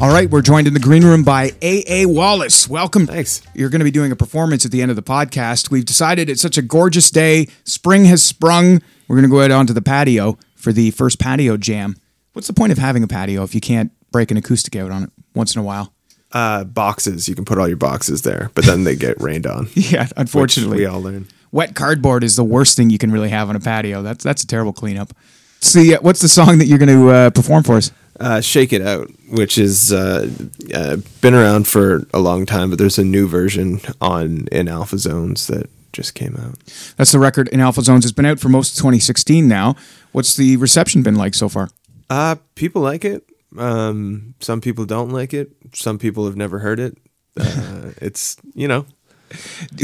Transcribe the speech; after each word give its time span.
All 0.00 0.08
right, 0.08 0.28
we're 0.28 0.42
joined 0.42 0.66
in 0.66 0.74
the 0.74 0.80
green 0.80 1.04
room 1.04 1.22
by 1.22 1.52
A.A. 1.62 2.06
Wallace. 2.06 2.68
Welcome. 2.68 3.06
Thanks. 3.06 3.42
You're 3.54 3.68
going 3.68 3.80
to 3.80 3.84
be 3.84 3.90
doing 3.90 4.10
a 4.10 4.16
performance 4.16 4.64
at 4.64 4.72
the 4.72 4.82
end 4.82 4.90
of 4.90 4.96
the 4.96 5.02
podcast. 5.02 5.70
We've 5.70 5.84
decided 5.84 6.28
it's 6.28 6.40
such 6.42 6.58
a 6.58 6.62
gorgeous 6.62 7.10
day. 7.10 7.46
Spring 7.64 8.06
has 8.06 8.22
sprung. 8.22 8.82
We're 9.06 9.16
going 9.16 9.28
to 9.28 9.34
go 9.34 9.42
out 9.42 9.50
onto 9.50 9.72
the 9.72 9.82
patio 9.82 10.38
for 10.56 10.72
the 10.72 10.90
first 10.90 11.20
patio 11.20 11.56
jam. 11.56 11.96
What's 12.32 12.48
the 12.48 12.54
point 12.54 12.72
of 12.72 12.78
having 12.78 13.02
a 13.04 13.08
patio 13.08 13.42
if 13.44 13.54
you 13.54 13.60
can't 13.60 13.92
break 14.10 14.30
an 14.30 14.38
acoustic 14.38 14.74
out 14.74 14.90
on 14.90 15.04
it 15.04 15.10
once 15.34 15.54
in 15.54 15.60
a 15.60 15.64
while? 15.64 15.92
Uh, 16.32 16.64
boxes. 16.64 17.28
You 17.28 17.34
can 17.34 17.44
put 17.44 17.58
all 17.58 17.68
your 17.68 17.76
boxes 17.76 18.22
there, 18.22 18.50
but 18.54 18.64
then 18.64 18.84
they 18.84 18.96
get 18.96 19.20
rained 19.20 19.46
on. 19.46 19.68
Yeah, 19.74 20.08
unfortunately. 20.16 20.78
we 20.78 20.86
all 20.86 21.02
learn. 21.02 21.28
Wet 21.52 21.74
cardboard 21.74 22.24
is 22.24 22.34
the 22.36 22.44
worst 22.44 22.76
thing 22.76 22.90
you 22.90 22.98
can 22.98 23.12
really 23.12 23.28
have 23.28 23.48
on 23.48 23.56
a 23.56 23.60
patio. 23.60 24.02
That's 24.02 24.24
that's 24.24 24.42
a 24.42 24.46
terrible 24.46 24.72
cleanup. 24.72 25.12
See, 25.60 25.94
what's 25.94 26.20
the 26.20 26.28
song 26.28 26.58
that 26.58 26.66
you're 26.66 26.78
going 26.78 26.88
to 26.88 27.08
uh, 27.10 27.30
perform 27.30 27.62
for 27.62 27.76
us? 27.76 27.92
Uh, 28.18 28.40
Shake 28.40 28.72
It 28.72 28.82
Out, 28.82 29.10
which 29.30 29.58
is 29.58 29.92
uh, 29.92 30.28
uh, 30.74 30.96
been 31.20 31.34
around 31.34 31.68
for 31.68 32.06
a 32.12 32.18
long 32.18 32.46
time, 32.46 32.70
but 32.70 32.78
there's 32.78 32.98
a 32.98 33.04
new 33.04 33.28
version 33.28 33.80
on 34.00 34.48
in 34.50 34.66
Alpha 34.66 34.98
Zones 34.98 35.46
that 35.46 35.70
just 35.92 36.14
came 36.14 36.36
out. 36.36 36.58
That's 36.96 37.12
the 37.12 37.18
record 37.18 37.48
in 37.48 37.60
Alpha 37.60 37.82
Zones. 37.82 38.04
It's 38.04 38.12
been 38.12 38.26
out 38.26 38.40
for 38.40 38.48
most 38.48 38.72
of 38.72 38.78
2016 38.78 39.46
now. 39.46 39.76
What's 40.12 40.36
the 40.36 40.56
reception 40.56 41.02
been 41.02 41.16
like 41.16 41.34
so 41.34 41.48
far? 41.48 41.68
Uh, 42.10 42.36
people 42.54 42.82
like 42.82 43.04
it. 43.04 43.24
Um, 43.58 44.34
some 44.40 44.60
people 44.60 44.84
don't 44.84 45.10
like 45.10 45.34
it. 45.34 45.50
Some 45.74 45.98
people 45.98 46.24
have 46.26 46.36
never 46.36 46.58
heard 46.58 46.80
it. 46.80 46.98
Uh, 47.38 47.92
it's 47.98 48.36
you 48.54 48.68
know 48.68 48.86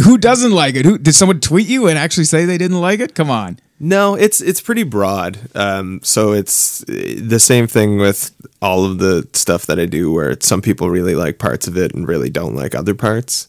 Who 0.05 0.19
doesn't 0.19 0.53
like 0.53 0.75
it? 0.75 0.85
Who 0.85 0.99
did 0.99 1.15
someone 1.15 1.41
tweet 1.41 1.69
you 1.69 1.87
and 1.89 1.99
actually 1.99 2.25
say 2.25 2.45
they 2.45 2.59
didn't 2.59 2.81
like 2.81 3.01
it? 3.01 3.15
Come 3.15 3.31
on. 3.31 3.59
No, 3.81 4.15
it's 4.17 4.41
it's 4.41 4.61
pretty 4.61 4.83
broad. 4.83 5.39
Um, 5.55 6.01
so 6.03 6.33
it's 6.33 6.85
the 6.89 7.39
same 7.39 7.69
thing 7.69 7.99
with 7.99 8.33
all 8.61 8.85
of 8.85 8.99
the 8.99 9.29
stuff 9.35 9.67
that 9.67 9.79
I 9.79 9.87
do, 9.87 10.13
where 10.13 10.31
it's, 10.31 10.49
some 10.49 10.61
people 10.61 10.91
really 10.91 11.15
like 11.15 11.39
parts 11.39 11.69
of 11.69 11.77
it 11.77 11.95
and 11.95 12.09
really 12.09 12.29
don't 12.29 12.57
like 12.57 12.75
other 12.75 12.95
parts, 12.95 13.47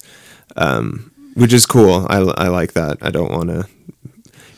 um, 0.56 1.12
which 1.34 1.52
is 1.52 1.66
cool. 1.66 2.06
I, 2.10 2.18
I 2.18 2.48
like 2.50 2.74
that. 2.74 3.00
I 3.02 3.10
don't 3.10 3.32
want 3.32 3.50
to. 3.50 3.68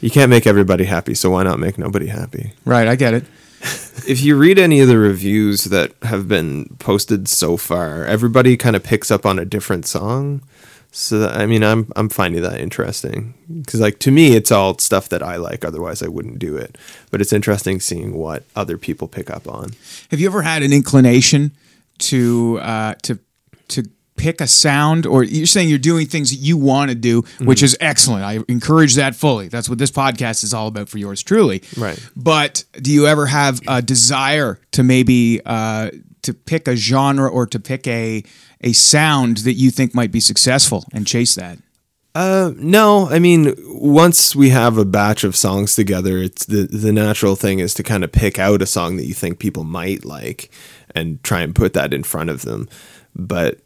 You 0.02 0.10
can't 0.10 0.30
make 0.30 0.46
everybody 0.46 0.84
happy, 0.86 1.14
so 1.14 1.30
why 1.30 1.44
not 1.44 1.60
make 1.60 1.78
nobody 1.78 2.08
happy? 2.08 2.54
Right, 2.66 2.88
I 2.88 2.96
get 2.96 3.14
it. 3.14 3.26
If 4.08 4.24
you 4.24 4.36
read 4.36 4.58
any 4.58 4.80
of 4.80 4.88
the 4.88 4.98
reviews 4.98 5.66
that 5.66 5.94
have 6.02 6.28
been 6.28 6.76
posted 6.80 7.28
so 7.28 7.56
far, 7.56 8.04
everybody 8.04 8.58
kind 8.58 8.76
of 8.76 8.84
picks 8.84 9.12
up 9.12 9.28
on 9.28 9.38
a 9.38 9.46
different 9.46 9.86
song. 9.86 10.42
So 10.92 11.28
I 11.28 11.46
mean, 11.46 11.64
I'm 11.64 11.90
I'm 11.96 12.10
finding 12.10 12.42
that 12.42 12.60
interesting 12.60 13.34
because, 13.62 13.80
like, 13.80 14.00
to 14.00 14.12
me, 14.12 14.36
it's 14.36 14.52
all 14.52 14.78
stuff 14.78 15.08
that 15.10 15.24
I 15.24 15.38
like. 15.38 15.64
Otherwise, 15.64 16.04
I 16.04 16.10
wouldn't 16.10 16.38
do 16.38 16.58
it. 16.58 16.78
But 17.10 17.22
it's 17.22 17.32
interesting 17.32 17.80
seeing 17.80 18.14
what 18.14 18.44
other 18.58 18.78
people 18.78 19.08
pick 19.08 19.30
up 19.30 19.48
on. 19.48 19.72
Have 20.10 20.20
you 20.20 20.28
ever 20.28 20.42
had 20.42 20.64
an 20.64 20.74
inclination 20.74 21.52
to 22.00 22.60
uh, 22.62 22.96
to 23.04 23.20
to 23.70 23.84
pick 24.18 24.42
a 24.42 24.48
sound, 24.48 25.06
or 25.06 25.24
you're 25.24 25.48
saying 25.48 25.70
you're 25.70 25.80
doing 25.80 26.06
things 26.08 26.30
that 26.30 26.38
you 26.38 26.58
want 26.58 26.90
to 26.90 26.96
do, 26.96 27.24
which 27.40 27.64
is 27.64 27.76
excellent. 27.80 28.24
I 28.24 28.40
encourage 28.48 28.96
that 28.96 29.16
fully. 29.16 29.48
That's 29.48 29.70
what 29.70 29.80
this 29.80 29.92
podcast 29.92 30.44
is 30.44 30.54
all 30.54 30.68
about 30.68 30.90
for 30.90 30.98
yours 30.98 31.24
truly. 31.24 31.64
Right. 31.78 32.00
But 32.16 32.66
do 32.80 32.92
you 32.92 33.08
ever 33.08 33.26
have 33.26 33.62
a 33.68 33.82
desire 33.82 34.60
to 34.74 34.84
maybe 34.84 35.42
uh, 35.46 35.92
to 36.22 36.34
pick 36.34 36.68
a 36.68 36.76
genre 36.76 37.30
or 37.30 37.48
to 37.48 37.60
pick 37.60 37.88
a 37.88 38.24
a 38.62 38.74
sound 38.74 39.38
that 39.38 39.54
you 39.54 39.72
think 39.72 39.94
might 39.94 40.12
be 40.12 40.20
successful 40.20 40.86
and 40.94 41.08
chase 41.08 41.36
that? 41.36 41.58
Uh, 42.14 42.52
no, 42.58 43.08
I 43.10 43.20
mean, 43.20 43.56
once 43.68 44.36
we 44.36 44.50
have 44.50 44.78
a 44.78 44.86
batch 44.86 45.24
of 45.24 45.36
songs 45.36 45.76
together, 45.76 46.18
it's 46.18 46.46
the 46.46 46.68
the 46.68 46.92
natural 46.92 47.36
thing 47.38 47.60
is 47.60 47.74
to 47.76 47.84
kind 47.84 48.04
of 48.04 48.12
pick 48.12 48.38
out 48.38 48.62
a 48.62 48.66
song 48.66 48.98
that 48.98 49.06
you 49.06 49.14
think 49.14 49.40
people 49.40 49.64
might 49.64 50.04
like 50.04 50.52
and 50.94 51.24
try 51.24 51.42
and 51.42 51.56
put 51.56 51.74
that 51.74 51.94
in 51.94 52.04
front 52.04 52.30
of 52.30 52.42
them. 52.42 52.68
But 53.16 53.60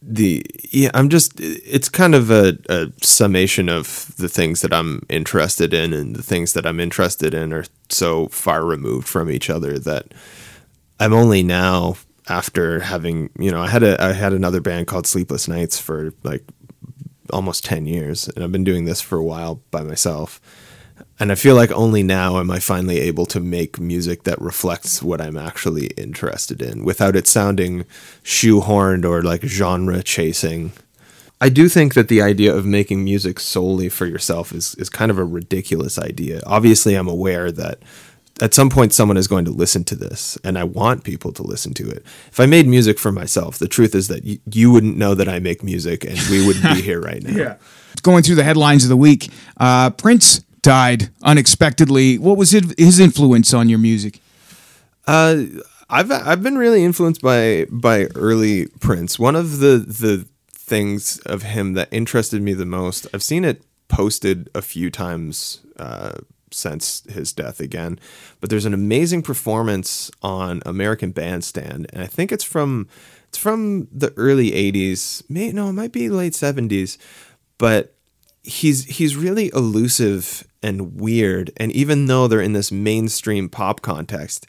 the 0.00 0.44
yeah, 0.70 0.90
I'm 0.94 1.10
just 1.10 1.38
it's 1.38 1.90
kind 1.90 2.14
of 2.14 2.30
a, 2.30 2.56
a 2.70 2.90
summation 3.02 3.68
of 3.68 4.14
the 4.16 4.30
things 4.30 4.62
that 4.62 4.72
I'm 4.72 5.04
interested 5.10 5.74
in, 5.74 5.92
and 5.92 6.16
the 6.16 6.22
things 6.22 6.54
that 6.54 6.64
I'm 6.64 6.80
interested 6.80 7.34
in 7.34 7.52
are 7.52 7.66
so 7.90 8.28
far 8.28 8.64
removed 8.64 9.08
from 9.08 9.30
each 9.30 9.50
other 9.50 9.78
that 9.78 10.14
I'm 10.98 11.12
only 11.12 11.42
now 11.42 11.96
after 12.30 12.80
having 12.80 13.28
you 13.38 13.50
know 13.50 13.60
I 13.60 13.68
had 13.68 13.82
a 13.82 14.02
I 14.02 14.12
had 14.12 14.32
another 14.32 14.60
band 14.60 14.86
called 14.86 15.06
Sleepless 15.06 15.48
Nights 15.48 15.78
for 15.78 16.14
like 16.22 16.44
almost 17.32 17.64
10 17.64 17.86
years 17.86 18.28
and 18.28 18.42
I've 18.42 18.52
been 18.52 18.64
doing 18.64 18.86
this 18.86 19.00
for 19.00 19.18
a 19.18 19.24
while 19.24 19.60
by 19.70 19.82
myself. 19.82 20.40
And 21.18 21.30
I 21.30 21.34
feel 21.34 21.54
like 21.54 21.70
only 21.72 22.02
now 22.02 22.38
am 22.38 22.50
I 22.50 22.60
finally 22.60 22.98
able 22.98 23.26
to 23.26 23.40
make 23.40 23.78
music 23.78 24.22
that 24.24 24.40
reflects 24.40 25.02
what 25.02 25.20
I'm 25.20 25.36
actually 25.36 25.88
interested 25.88 26.62
in 26.62 26.82
without 26.82 27.14
it 27.14 27.26
sounding 27.26 27.84
shoehorned 28.22 29.04
or 29.04 29.22
like 29.22 29.42
genre 29.42 30.02
chasing. 30.02 30.72
I 31.40 31.48
do 31.48 31.68
think 31.68 31.94
that 31.94 32.08
the 32.08 32.22
idea 32.22 32.54
of 32.54 32.66
making 32.66 33.04
music 33.04 33.40
solely 33.40 33.88
for 33.88 34.06
yourself 34.06 34.52
is, 34.52 34.74
is 34.76 34.90
kind 34.90 35.10
of 35.10 35.18
a 35.18 35.24
ridiculous 35.24 35.98
idea. 35.98 36.40
Obviously, 36.46 36.94
I'm 36.94 37.08
aware 37.08 37.50
that 37.52 37.78
at 38.40 38.54
some 38.54 38.70
point 38.70 38.92
someone 38.92 39.16
is 39.16 39.28
going 39.28 39.44
to 39.44 39.50
listen 39.50 39.84
to 39.84 39.94
this 39.94 40.38
and 40.44 40.58
I 40.58 40.64
want 40.64 41.04
people 41.04 41.32
to 41.32 41.42
listen 41.42 41.74
to 41.74 41.90
it. 41.90 42.04
If 42.30 42.40
I 42.40 42.46
made 42.46 42.66
music 42.66 42.98
for 42.98 43.12
myself, 43.12 43.58
the 43.58 43.68
truth 43.68 43.94
is 43.94 44.08
that 44.08 44.24
y- 44.24 44.38
you 44.52 44.70
wouldn't 44.70 44.96
know 44.96 45.14
that 45.14 45.28
I 45.28 45.38
make 45.38 45.62
music 45.62 46.04
and 46.04 46.18
we 46.30 46.46
wouldn't 46.46 46.64
be 46.74 46.80
here 46.82 47.00
right 47.00 47.22
now. 47.22 47.36
yeah 47.36 47.56
Going 48.02 48.22
through 48.22 48.36
the 48.36 48.44
headlines 48.44 48.84
of 48.84 48.88
the 48.88 48.96
week, 48.96 49.30
uh, 49.58 49.90
Prince 49.90 50.38
died 50.62 51.10
unexpectedly. 51.22 52.18
What 52.18 52.38
was 52.38 52.54
it, 52.54 52.78
his 52.78 52.98
influence 52.98 53.52
on 53.52 53.68
your 53.68 53.78
music? 53.78 54.20
Uh, 55.06 55.44
I've 55.90 56.10
I've 56.10 56.42
been 56.42 56.56
really 56.56 56.84
influenced 56.84 57.20
by 57.20 57.66
by 57.70 58.06
early 58.14 58.68
Prince. 58.78 59.18
One 59.18 59.34
of 59.36 59.58
the 59.58 59.78
the 59.78 60.26
things 60.52 61.18
of 61.26 61.42
him 61.42 61.72
that 61.74 61.88
interested 61.90 62.40
me 62.40 62.54
the 62.54 62.64
most. 62.64 63.06
I've 63.12 63.24
seen 63.24 63.44
it 63.44 63.64
posted 63.88 64.48
a 64.54 64.62
few 64.62 64.88
times 64.88 65.60
uh, 65.78 66.12
since 66.50 67.02
his 67.10 67.32
death 67.32 67.60
again, 67.60 67.98
but 68.40 68.50
there's 68.50 68.66
an 68.66 68.74
amazing 68.74 69.22
performance 69.22 70.10
on 70.22 70.62
American 70.66 71.12
Bandstand, 71.12 71.86
and 71.92 72.02
I 72.02 72.06
think 72.06 72.32
it's 72.32 72.44
from 72.44 72.88
it's 73.28 73.38
from 73.38 73.88
the 73.92 74.12
early 74.16 74.50
'80s. 74.50 75.22
May 75.28 75.52
no, 75.52 75.68
it 75.68 75.74
might 75.74 75.92
be 75.92 76.08
late 76.08 76.32
'70s, 76.32 76.98
but 77.58 77.94
he's 78.42 78.84
he's 78.84 79.16
really 79.16 79.50
elusive 79.54 80.46
and 80.62 81.00
weird 81.00 81.50
and 81.56 81.72
even 81.72 82.06
though 82.06 82.26
they're 82.26 82.40
in 82.40 82.52
this 82.52 82.72
mainstream 82.72 83.48
pop 83.48 83.82
context 83.82 84.46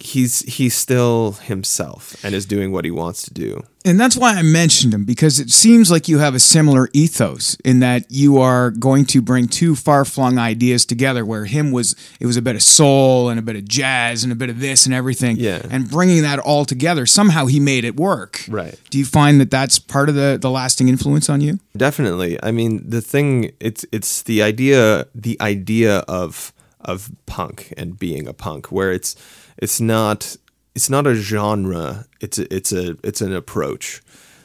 he's 0.00 0.40
he's 0.40 0.74
still 0.74 1.32
himself 1.32 2.16
and 2.24 2.34
is 2.34 2.46
doing 2.46 2.70
what 2.70 2.84
he 2.84 2.90
wants 2.90 3.22
to 3.22 3.34
do 3.34 3.64
And 3.84 3.98
that's 3.98 4.16
why 4.16 4.34
I 4.34 4.42
mentioned 4.42 4.94
him 4.94 5.04
because 5.04 5.40
it 5.40 5.50
seems 5.50 5.90
like 5.90 6.08
you 6.08 6.18
have 6.18 6.34
a 6.34 6.38
similar 6.38 6.88
ethos 6.92 7.56
in 7.64 7.80
that 7.80 8.04
you 8.08 8.38
are 8.38 8.70
going 8.70 9.06
to 9.06 9.20
bring 9.22 9.48
two 9.48 9.74
far 9.74 10.04
flung 10.04 10.38
ideas 10.38 10.84
together. 10.84 11.24
Where 11.24 11.46
him 11.46 11.72
was, 11.72 11.96
it 12.20 12.26
was 12.26 12.36
a 12.36 12.42
bit 12.42 12.54
of 12.54 12.62
soul 12.62 13.30
and 13.30 13.38
a 13.40 13.42
bit 13.42 13.56
of 13.56 13.66
jazz 13.66 14.24
and 14.24 14.32
a 14.32 14.36
bit 14.36 14.50
of 14.50 14.60
this 14.60 14.84
and 14.84 14.94
everything. 14.94 15.36
Yeah. 15.38 15.62
And 15.70 15.90
bringing 15.90 16.22
that 16.22 16.38
all 16.38 16.64
together, 16.64 17.06
somehow 17.06 17.46
he 17.46 17.60
made 17.60 17.84
it 17.84 17.96
work. 17.96 18.44
Right. 18.48 18.78
Do 18.90 18.98
you 18.98 19.06
find 19.06 19.40
that 19.40 19.50
that's 19.50 19.78
part 19.78 20.08
of 20.08 20.14
the 20.14 20.38
the 20.40 20.50
lasting 20.50 20.88
influence 20.88 21.28
on 21.30 21.40
you? 21.40 21.58
definitely 21.76 22.36
i 22.42 22.50
mean 22.50 22.82
the 22.90 23.00
thing 23.00 23.52
it's 23.60 23.86
it's 23.92 24.22
the 24.22 24.42
idea 24.42 25.06
the 25.14 25.36
idea 25.40 25.98
of 26.08 26.52
of 26.80 27.10
punk 27.26 27.72
and 27.76 27.98
being 27.98 28.26
a 28.26 28.32
punk 28.32 28.72
where 28.72 28.92
it's 28.92 29.14
it's 29.58 29.80
not 29.80 30.36
it's 30.74 30.88
not 30.90 31.06
a 31.06 31.14
genre 31.14 32.06
it's 32.20 32.38
a, 32.38 32.54
it's 32.54 32.72
a 32.72 32.96
it's 33.02 33.20
an 33.20 33.34
approach 33.34 34.00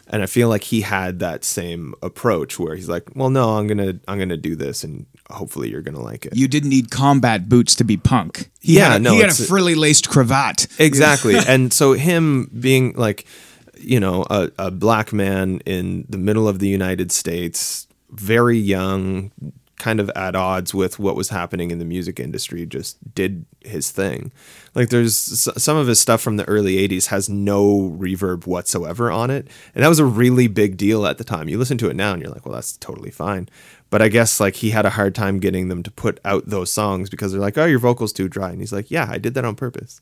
and 0.07 0.21
i 0.23 0.25
feel 0.25 0.49
like 0.49 0.63
he 0.63 0.81
had 0.81 1.19
that 1.19 1.43
same 1.43 1.93
approach 2.01 2.57
where 2.59 2.75
he's 2.75 2.89
like 2.89 3.03
well 3.15 3.29
no 3.29 3.57
i'm 3.57 3.67
gonna 3.67 3.93
i'm 4.07 4.17
gonna 4.19 4.37
do 4.37 4.55
this 4.55 4.83
and 4.83 5.05
hopefully 5.29 5.69
you're 5.69 5.81
gonna 5.81 6.01
like 6.01 6.25
it 6.25 6.35
You 6.35 6.47
didn't 6.47 6.69
need 6.69 6.91
combat 6.91 7.47
boots 7.47 7.75
to 7.75 7.83
be 7.85 7.95
punk. 7.97 8.49
He 8.59 8.75
Yeah, 8.77 8.89
had, 8.93 9.01
a- 9.01 9.03
no, 9.03 9.13
he 9.13 9.21
had 9.21 9.29
a 9.29 9.33
frilly 9.33 9.73
laced 9.75 10.09
cravat. 10.09 10.67
exactly 10.79 11.35
and 11.47 11.71
so 11.71 11.93
him 11.93 12.49
being 12.59 12.93
like 12.93 13.25
you 13.79 13.99
know 13.99 14.25
a, 14.29 14.51
a 14.59 14.69
black 14.71 15.13
man 15.13 15.61
in 15.65 16.05
the 16.09 16.17
middle 16.17 16.47
of 16.47 16.59
the 16.59 16.67
united 16.67 17.11
states 17.11 17.87
very 18.11 18.57
young, 18.59 19.31
kind 19.83 19.99
of 19.99 20.09
at 20.15 20.33
odds 20.33 20.73
with 20.73 20.97
what 20.97 21.13
was 21.13 21.27
happening 21.27 21.69
in 21.69 21.77
the 21.77 21.83
music 21.83 22.17
industry, 22.17 22.65
just 22.65 23.13
did 23.13 23.45
his 23.65 23.91
thing. 23.91 24.31
Like 24.73 24.87
there's 24.87 25.13
some 25.61 25.75
of 25.75 25.87
his 25.87 25.99
stuff 25.99 26.21
from 26.21 26.37
the 26.37 26.47
early 26.47 26.87
80s 26.87 27.07
has 27.07 27.27
no 27.27 27.93
reverb 27.99 28.47
whatsoever 28.47 29.11
on 29.11 29.29
it. 29.29 29.45
And 29.75 29.83
that 29.83 29.89
was 29.89 29.99
a 29.99 30.05
really 30.05 30.47
big 30.47 30.77
deal 30.77 31.05
at 31.05 31.17
the 31.17 31.25
time. 31.25 31.49
You 31.49 31.57
listen 31.57 31.77
to 31.79 31.89
it 31.89 31.97
now 31.97 32.13
and 32.13 32.21
you're 32.21 32.31
like, 32.31 32.45
well, 32.45 32.55
that's 32.55 32.77
totally 32.77 33.11
fine. 33.11 33.49
But 33.89 34.01
I 34.01 34.07
guess 34.07 34.39
like 34.39 34.55
he 34.55 34.69
had 34.69 34.85
a 34.85 34.91
hard 34.91 35.15
time 35.15 35.39
getting 35.39 35.67
them 35.67 35.83
to 35.83 35.91
put 35.91 36.17
out 36.23 36.45
those 36.47 36.71
songs 36.71 37.09
because 37.09 37.33
they're 37.33 37.41
like, 37.41 37.57
oh, 37.57 37.65
your 37.65 37.79
vocal's 37.79 38.13
too 38.13 38.29
dry. 38.29 38.51
And 38.51 38.61
he's 38.61 38.71
like, 38.71 38.89
yeah, 38.89 39.07
I 39.09 39.17
did 39.17 39.33
that 39.33 39.43
on 39.43 39.55
purpose. 39.55 39.99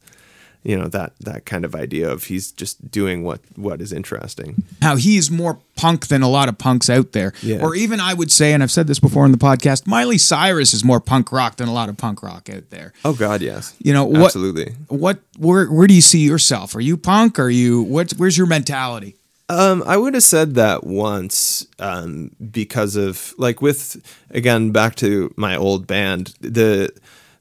You 0.64 0.78
know, 0.78 0.88
that 0.90 1.14
that 1.20 1.46
kind 1.46 1.66
of 1.66 1.74
idea 1.74 2.10
of 2.10 2.26
he's 2.26 2.52
just 2.52 2.92
doing 2.92 3.24
what 3.24 3.42
what 3.56 3.82
is 3.82 3.92
interesting. 3.92 4.64
how 4.82 4.96
he's 4.96 5.32
more 5.32 5.60
punk 5.76 6.08
than 6.08 6.22
a 6.22 6.30
lot 6.30 6.50
of 6.50 6.58
punks 6.58 6.90
out 6.90 7.14
there. 7.14 7.34
Yeah. 7.42 7.62
Or 7.62 7.74
even 7.76 8.00
I 8.00 8.14
would 8.14 8.32
say, 8.32 8.54
and 8.54 8.62
I've 8.62 8.72
said 8.72 8.88
this 8.88 9.00
before 9.00 9.26
in 9.26 9.32
the 9.32 9.38
podcast, 9.38 9.88
Miley 9.88 10.20
Cyrus 10.20 10.74
is 10.74 10.84
more 10.84 11.00
punk 11.00 11.32
rock 11.32 11.56
than 11.56 11.68
a 11.68 11.74
lot 11.74 11.90
of 11.90 11.98
punk 11.98 12.22
rock 12.22 12.50
out 12.50 12.70
there. 12.70 12.94
Oh 13.04 13.14
God, 13.14 13.42
yes. 13.42 13.76
You 13.80 13.94
know 13.94 14.06
what? 14.06 14.26
Absolutely. 14.26 14.76
What? 14.88 15.20
Where? 15.40 15.66
Where 15.66 15.88
do 15.88 15.94
you 15.94 16.02
see 16.02 16.20
yourself? 16.20 16.76
Are 16.76 16.82
you 16.82 16.98
punk? 16.98 17.40
Are 17.40 17.50
you? 17.50 17.82
What? 17.82 18.12
Where's 18.12 18.38
your 18.38 18.48
mentality? 18.48 19.16
Um, 19.50 19.84
I 19.86 19.98
would 19.98 20.14
have 20.14 20.24
said 20.24 20.56
that 20.56 20.86
once 20.86 21.68
um, 21.78 22.32
because 22.52 22.96
of 22.96 23.34
like 23.38 23.62
with 23.62 24.02
again 24.30 24.72
back 24.72 24.96
to 24.98 25.34
my 25.36 25.58
old 25.58 25.88
band 25.88 26.36
the 26.40 26.90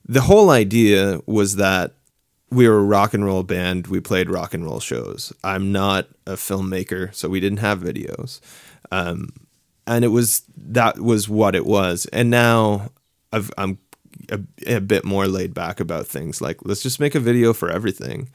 the 0.09 0.23
whole 0.23 0.51
idea 0.51 1.21
was 1.27 1.55
that 1.57 1.93
we 2.51 2.69
were 2.69 2.79
a 2.79 2.85
rock 2.85 3.15
and 3.15 3.25
roll 3.25 3.43
band. 3.43 3.87
We 3.87 4.01
played 4.01 4.29
rock 4.29 4.55
and 4.55 4.65
roll 4.65 4.81
shows. 4.81 5.33
I'm 5.45 5.73
not 5.73 6.09
a 6.27 6.33
filmmaker 6.33 7.15
so 7.15 7.29
we 7.29 7.41
didn't 7.41 7.59
have 7.59 7.81
videos. 7.81 8.41
Um, 8.91 9.31
and 9.87 10.05
it 10.05 10.09
was 10.09 10.43
that 10.57 11.01
was 11.01 11.29
what 11.29 11.55
it 11.55 11.67
was. 11.67 12.07
And 12.07 12.31
now 12.31 12.91
I've, 13.33 13.51
I'm 13.57 13.79
a, 14.31 14.41
a 14.67 14.81
bit 14.81 15.05
more 15.05 15.27
laid 15.27 15.55
back 15.55 15.81
about 15.81 16.07
things 16.07 16.41
like 16.41 16.59
let's 16.65 16.83
just 16.83 17.01
make 17.01 17.15
a 17.15 17.21
video 17.21 17.53
for 17.53 17.71
everything. 17.71 18.29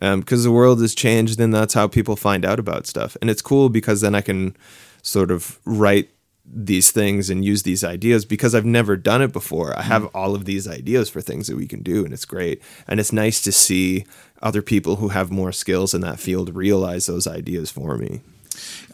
Because 0.00 0.44
the 0.44 0.52
world 0.52 0.80
has 0.80 0.94
changed 0.94 1.40
and 1.40 1.54
that's 1.54 1.74
how 1.74 1.86
people 1.86 2.16
find 2.16 2.44
out 2.44 2.58
about 2.58 2.86
stuff. 2.86 3.16
And 3.20 3.30
it's 3.30 3.42
cool 3.42 3.68
because 3.68 4.00
then 4.00 4.14
i 4.14 4.20
can 4.20 4.56
sort 5.02 5.30
of 5.30 5.58
write 5.64 6.10
these 6.44 6.90
things 6.90 7.30
and 7.30 7.44
use 7.44 7.62
these 7.62 7.84
ideas 7.84 8.24
because 8.24 8.54
i've 8.54 8.64
never 8.64 8.96
done 8.96 9.22
it 9.22 9.32
before 9.32 9.78
i 9.78 9.82
have 9.82 10.02
mm. 10.02 10.10
all 10.14 10.34
of 10.34 10.44
these 10.44 10.66
ideas 10.66 11.08
for 11.08 11.20
things 11.20 11.46
that 11.46 11.56
we 11.56 11.66
can 11.66 11.82
do 11.82 12.04
and 12.04 12.12
it's 12.12 12.24
great 12.24 12.60
and 12.88 12.98
it's 12.98 13.12
nice 13.12 13.40
to 13.40 13.52
see 13.52 14.04
other 14.42 14.60
people 14.60 14.96
who 14.96 15.08
have 15.08 15.30
more 15.30 15.52
skills 15.52 15.94
in 15.94 16.00
that 16.00 16.18
field 16.18 16.54
realize 16.54 17.06
those 17.06 17.26
ideas 17.26 17.70
for 17.70 17.96
me 17.96 18.20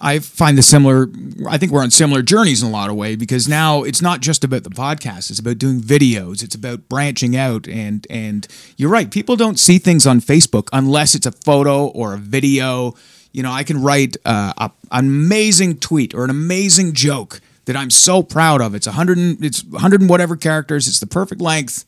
I 0.01 0.19
find 0.21 0.57
the 0.57 0.63
similar. 0.63 1.09
I 1.49 1.59
think 1.59 1.73
we're 1.73 1.83
on 1.83 1.91
similar 1.91 2.23
journeys 2.23 2.63
in 2.63 2.69
a 2.69 2.73
lot 2.73 2.91
of 2.91 2.97
ways 2.97 3.17
because 3.17 3.49
now 3.49 3.83
it's 3.83 4.03
not 4.03 4.21
just 4.21 4.45
about 4.45 4.63
the 4.63 4.71
podcast. 4.71 5.31
It's 5.31 5.39
about 5.39 5.59
doing 5.59 5.81
videos. 5.81 6.43
It's 6.43 6.55
about 6.55 6.89
branching 6.89 7.37
out 7.37 7.69
and 7.69 8.07
and 8.09 8.47
you're 8.77 8.91
right. 8.91 9.11
People 9.11 9.37
don't 9.37 9.59
see 9.59 9.79
things 9.79 10.07
on 10.07 10.21
Facebook 10.21 10.69
unless 10.73 11.15
it's 11.15 11.27
a 11.27 11.33
photo 11.33 11.87
or 11.87 12.15
a 12.15 12.19
video. 12.19 12.95
You 13.33 13.43
know, 13.43 13.53
I 13.53 13.63
can 13.65 13.83
write 13.83 14.17
uh, 14.25 14.53
a, 14.57 14.71
an 14.91 15.05
amazing 15.07 15.79
tweet 15.79 16.15
or 16.15 16.25
an 16.25 16.31
amazing 16.31 16.95
joke 16.95 17.41
that 17.67 17.77
I'm 17.77 17.91
so 17.91 18.23
proud 18.23 18.61
of. 18.61 18.75
It's 18.75 18.87
hundred. 18.87 19.19
and- 19.19 19.45
It's 19.45 19.63
hundred 19.77 20.01
and 20.01 20.09
whatever 20.11 20.37
characters. 20.37 20.89
It's 20.89 21.01
the 21.01 21.07
perfect 21.07 21.41
length. 21.41 21.85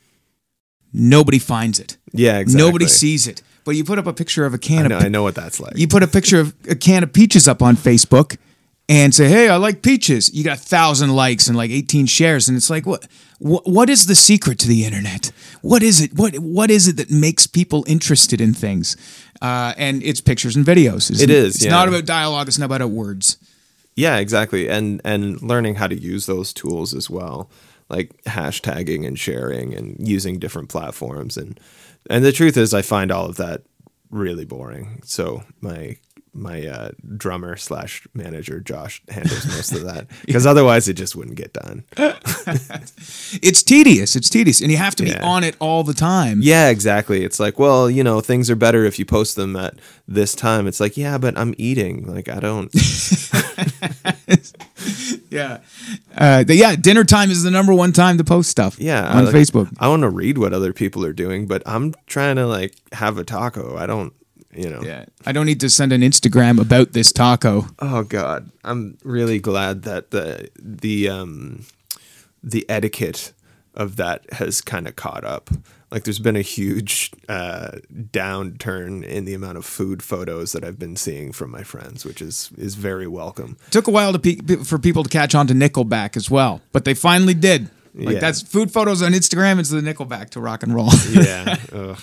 Nobody 0.93 1.39
finds 1.39 1.79
it. 1.79 1.97
yeah 2.13 2.39
exactly 2.39 2.67
Nobody 2.67 2.87
sees 2.89 3.27
it. 3.27 3.43
But 3.65 3.73
you 3.77 3.85
put 3.85 3.99
up 3.99 4.07
a 4.07 4.13
picture 4.13 4.45
of 4.45 4.55
a 4.55 4.59
can 4.59 4.81
I 4.81 4.85
of 4.85 4.89
know, 4.91 4.99
I 4.99 5.09
know 5.09 5.23
what 5.23 5.35
that's 5.35 5.61
like 5.61 5.77
you 5.77 5.87
put 5.87 6.03
a 6.03 6.09
picture 6.09 6.41
of 6.41 6.55
a 6.69 6.75
can 6.75 7.03
of 7.03 7.13
peaches 7.13 7.47
up 7.47 7.63
on 7.63 7.77
Facebook 7.77 8.37
and 8.89 9.15
say, 9.15 9.29
"Hey, 9.29 9.49
I 9.49 9.57
like 9.57 9.83
peaches." 9.83 10.33
You 10.35 10.43
got 10.43 10.57
a 10.57 10.61
thousand 10.61 11.15
likes 11.15 11.47
and 11.47 11.57
like 11.57 11.71
eighteen 11.71 12.07
shares, 12.07 12.49
and 12.49 12.57
it's 12.57 12.69
like, 12.71 12.87
what? 12.87 13.07
What, 13.39 13.67
what 13.69 13.89
is 13.89 14.07
the 14.07 14.15
secret 14.17 14.59
to 14.61 14.69
the 14.69 14.85
internet? 14.85 15.31
What 15.63 15.83
is 15.83 16.01
it? 16.01 16.15
What 16.15 16.35
What 16.39 16.71
is 16.71 16.89
it 16.89 16.97
that 16.97 17.11
makes 17.11 17.47
people 17.47 17.85
interested 17.87 18.41
in 18.41 18.53
things? 18.55 18.97
Uh, 19.41 19.73
and 19.77 20.03
it's 20.03 20.21
pictures 20.21 20.57
and 20.57 20.67
videos. 20.67 21.11
It's, 21.11 21.23
It 21.23 21.31
is, 21.31 21.57
It's 21.57 21.65
yeah. 21.65 21.71
not 21.71 21.89
about 21.89 22.05
dialogue. 22.05 22.49
It's 22.49 22.59
not 22.59 22.67
about 22.67 22.91
words. 22.91 23.39
Yeah, 23.97 24.19
exactly. 24.19 24.69
And 24.69 25.01
and 25.05 25.41
learning 25.43 25.77
how 25.77 25.87
to 25.87 25.95
use 25.95 26.27
those 26.27 26.53
tools 26.53 26.95
as 26.95 27.11
well, 27.11 27.51
like 27.89 28.23
hashtagging 28.25 29.07
and 29.07 29.19
sharing 29.19 29.75
and 29.75 29.97
using 29.99 30.39
different 30.39 30.69
platforms 30.69 31.37
and 31.37 31.59
and 32.09 32.25
the 32.25 32.33
truth 32.33 32.57
is 32.57 32.73
I 32.73 32.83
find 32.83 33.11
all 33.11 33.27
of 33.27 33.37
that 33.37 33.63
really 34.11 34.45
boring. 34.45 35.03
So 35.05 35.43
my 35.61 35.97
my 36.32 36.67
uh, 36.67 36.91
drummer 37.17 37.56
slash 37.56 38.06
manager 38.15 38.61
Josh 38.61 39.03
handles 39.09 39.47
most 39.47 39.73
of 39.73 39.82
that 39.85 40.06
because 40.27 40.47
otherwise 40.47 40.88
it 40.88 40.94
just 40.94 41.17
wouldn't 41.17 41.37
get 41.37 41.53
done. 41.53 41.85
It's 43.43 43.62
tedious. 43.62 44.17
It's 44.17 44.29
tedious, 44.29 44.61
and 44.61 44.71
you 44.73 44.77
have 44.77 44.97
to 44.97 45.03
be 45.05 45.11
Yeah. 45.11 45.25
on 45.25 45.44
it 45.44 45.56
all 45.61 45.85
the 45.85 45.94
time. 45.94 46.41
Yeah, 46.43 46.69
exactly. 46.69 47.25
It's 47.25 47.38
like, 47.38 47.59
well, 47.61 47.88
you 47.88 48.03
know, 48.03 48.21
things 48.21 48.50
are 48.50 48.56
better 48.56 48.85
if 48.85 48.99
you 48.99 49.05
post 49.05 49.37
them 49.37 49.55
at 49.56 49.75
this 50.09 50.35
time. 50.35 50.67
It's 50.67 50.81
like, 50.81 50.97
yeah, 50.97 51.17
but 51.17 51.38
I'm 51.38 51.55
eating. 51.59 52.06
Like 52.12 52.29
I 52.29 52.41
don't. 52.41 52.73
Yeah, 55.31 55.59
uh, 56.17 56.43
the- 56.43 56.56
yeah. 56.56 56.75
Dinner 56.75 57.05
time 57.05 57.31
is 57.31 57.43
the 57.44 57.50
number 57.53 57.73
one 57.73 57.93
time 57.93 58.19
to 58.19 58.25
post 58.25 58.50
stuff. 58.50 58.81
Yeah, 58.81 59.09
on 59.17 59.27
like, 59.27 59.35
Facebook. 59.35 59.73
I 59.79 59.87
want 59.88 60.03
to 60.03 60.09
read 60.11 60.38
what 60.38 60.53
other 60.53 60.73
people 60.73 61.05
are 61.05 61.12
doing, 61.12 61.47
but 61.47 61.62
I'm 61.67 61.94
trying 62.06 62.35
to 62.37 62.47
like 62.49 62.75
have 62.93 63.17
a 63.19 63.23
taco. 63.25 63.77
I 63.77 63.87
don't, 63.87 64.12
you 64.55 64.69
know. 64.69 64.82
Yeah, 64.82 65.05
I 65.26 65.32
don't 65.32 65.47
need 65.47 65.61
to 65.61 65.70
send 65.70 65.93
an 65.93 66.00
Instagram 66.02 66.61
about 66.61 66.93
this 66.93 67.12
taco. 67.12 67.67
Oh 67.79 68.02
God, 68.05 68.50
I'm 68.64 68.99
really 69.05 69.38
glad 69.38 69.82
that 69.82 70.11
the 70.11 70.49
the 70.58 71.08
um 71.08 71.64
the 72.43 72.69
etiquette 72.69 73.32
of 73.75 73.97
that 73.97 74.25
has 74.32 74.61
kind 74.61 74.88
of 74.88 74.97
caught 74.97 75.25
up. 75.25 75.50
Like, 75.93 76.05
there's 76.05 76.20
been 76.20 76.37
a 76.37 76.43
huge 76.43 77.11
uh, 77.29 77.73
downturn 77.93 79.02
in 79.05 79.25
the 79.25 79.35
amount 79.35 79.58
of 79.58 79.64
food 79.64 80.02
photos 80.05 80.53
that 80.53 80.64
I've 80.64 80.79
been 80.79 80.94
seeing 80.96 81.32
from 81.32 81.50
my 81.50 81.62
friends, 81.64 82.05
which 82.05 82.23
is 82.23 82.50
is 82.56 82.75
very 82.76 83.06
welcome. 83.08 83.56
took 83.70 83.88
a 83.88 83.91
while 83.91 84.12
to 84.12 84.19
pe- 84.19 84.37
for 84.64 84.79
people 84.79 85.03
to 85.03 85.08
catch 85.11 85.35
on 85.35 85.46
to 85.49 85.55
Nickelback 85.55 86.17
as 86.17 86.31
well, 86.31 86.61
but 86.73 86.85
they 86.85 86.94
finally 86.94 87.35
did. 87.35 87.70
Like 87.94 88.14
Yeah. 88.14 88.20
that's 88.20 88.41
food 88.41 88.70
photos 88.73 89.03
on 89.03 89.12
Instagram. 89.12 89.58
It's 89.58 89.70
the 89.70 89.81
Nickelback 89.81 90.31
to 90.31 90.41
rock 90.41 90.62
and 90.62 90.73
roll. 90.75 90.91
Yeah. 91.11 91.56
Ugh. 91.73 91.99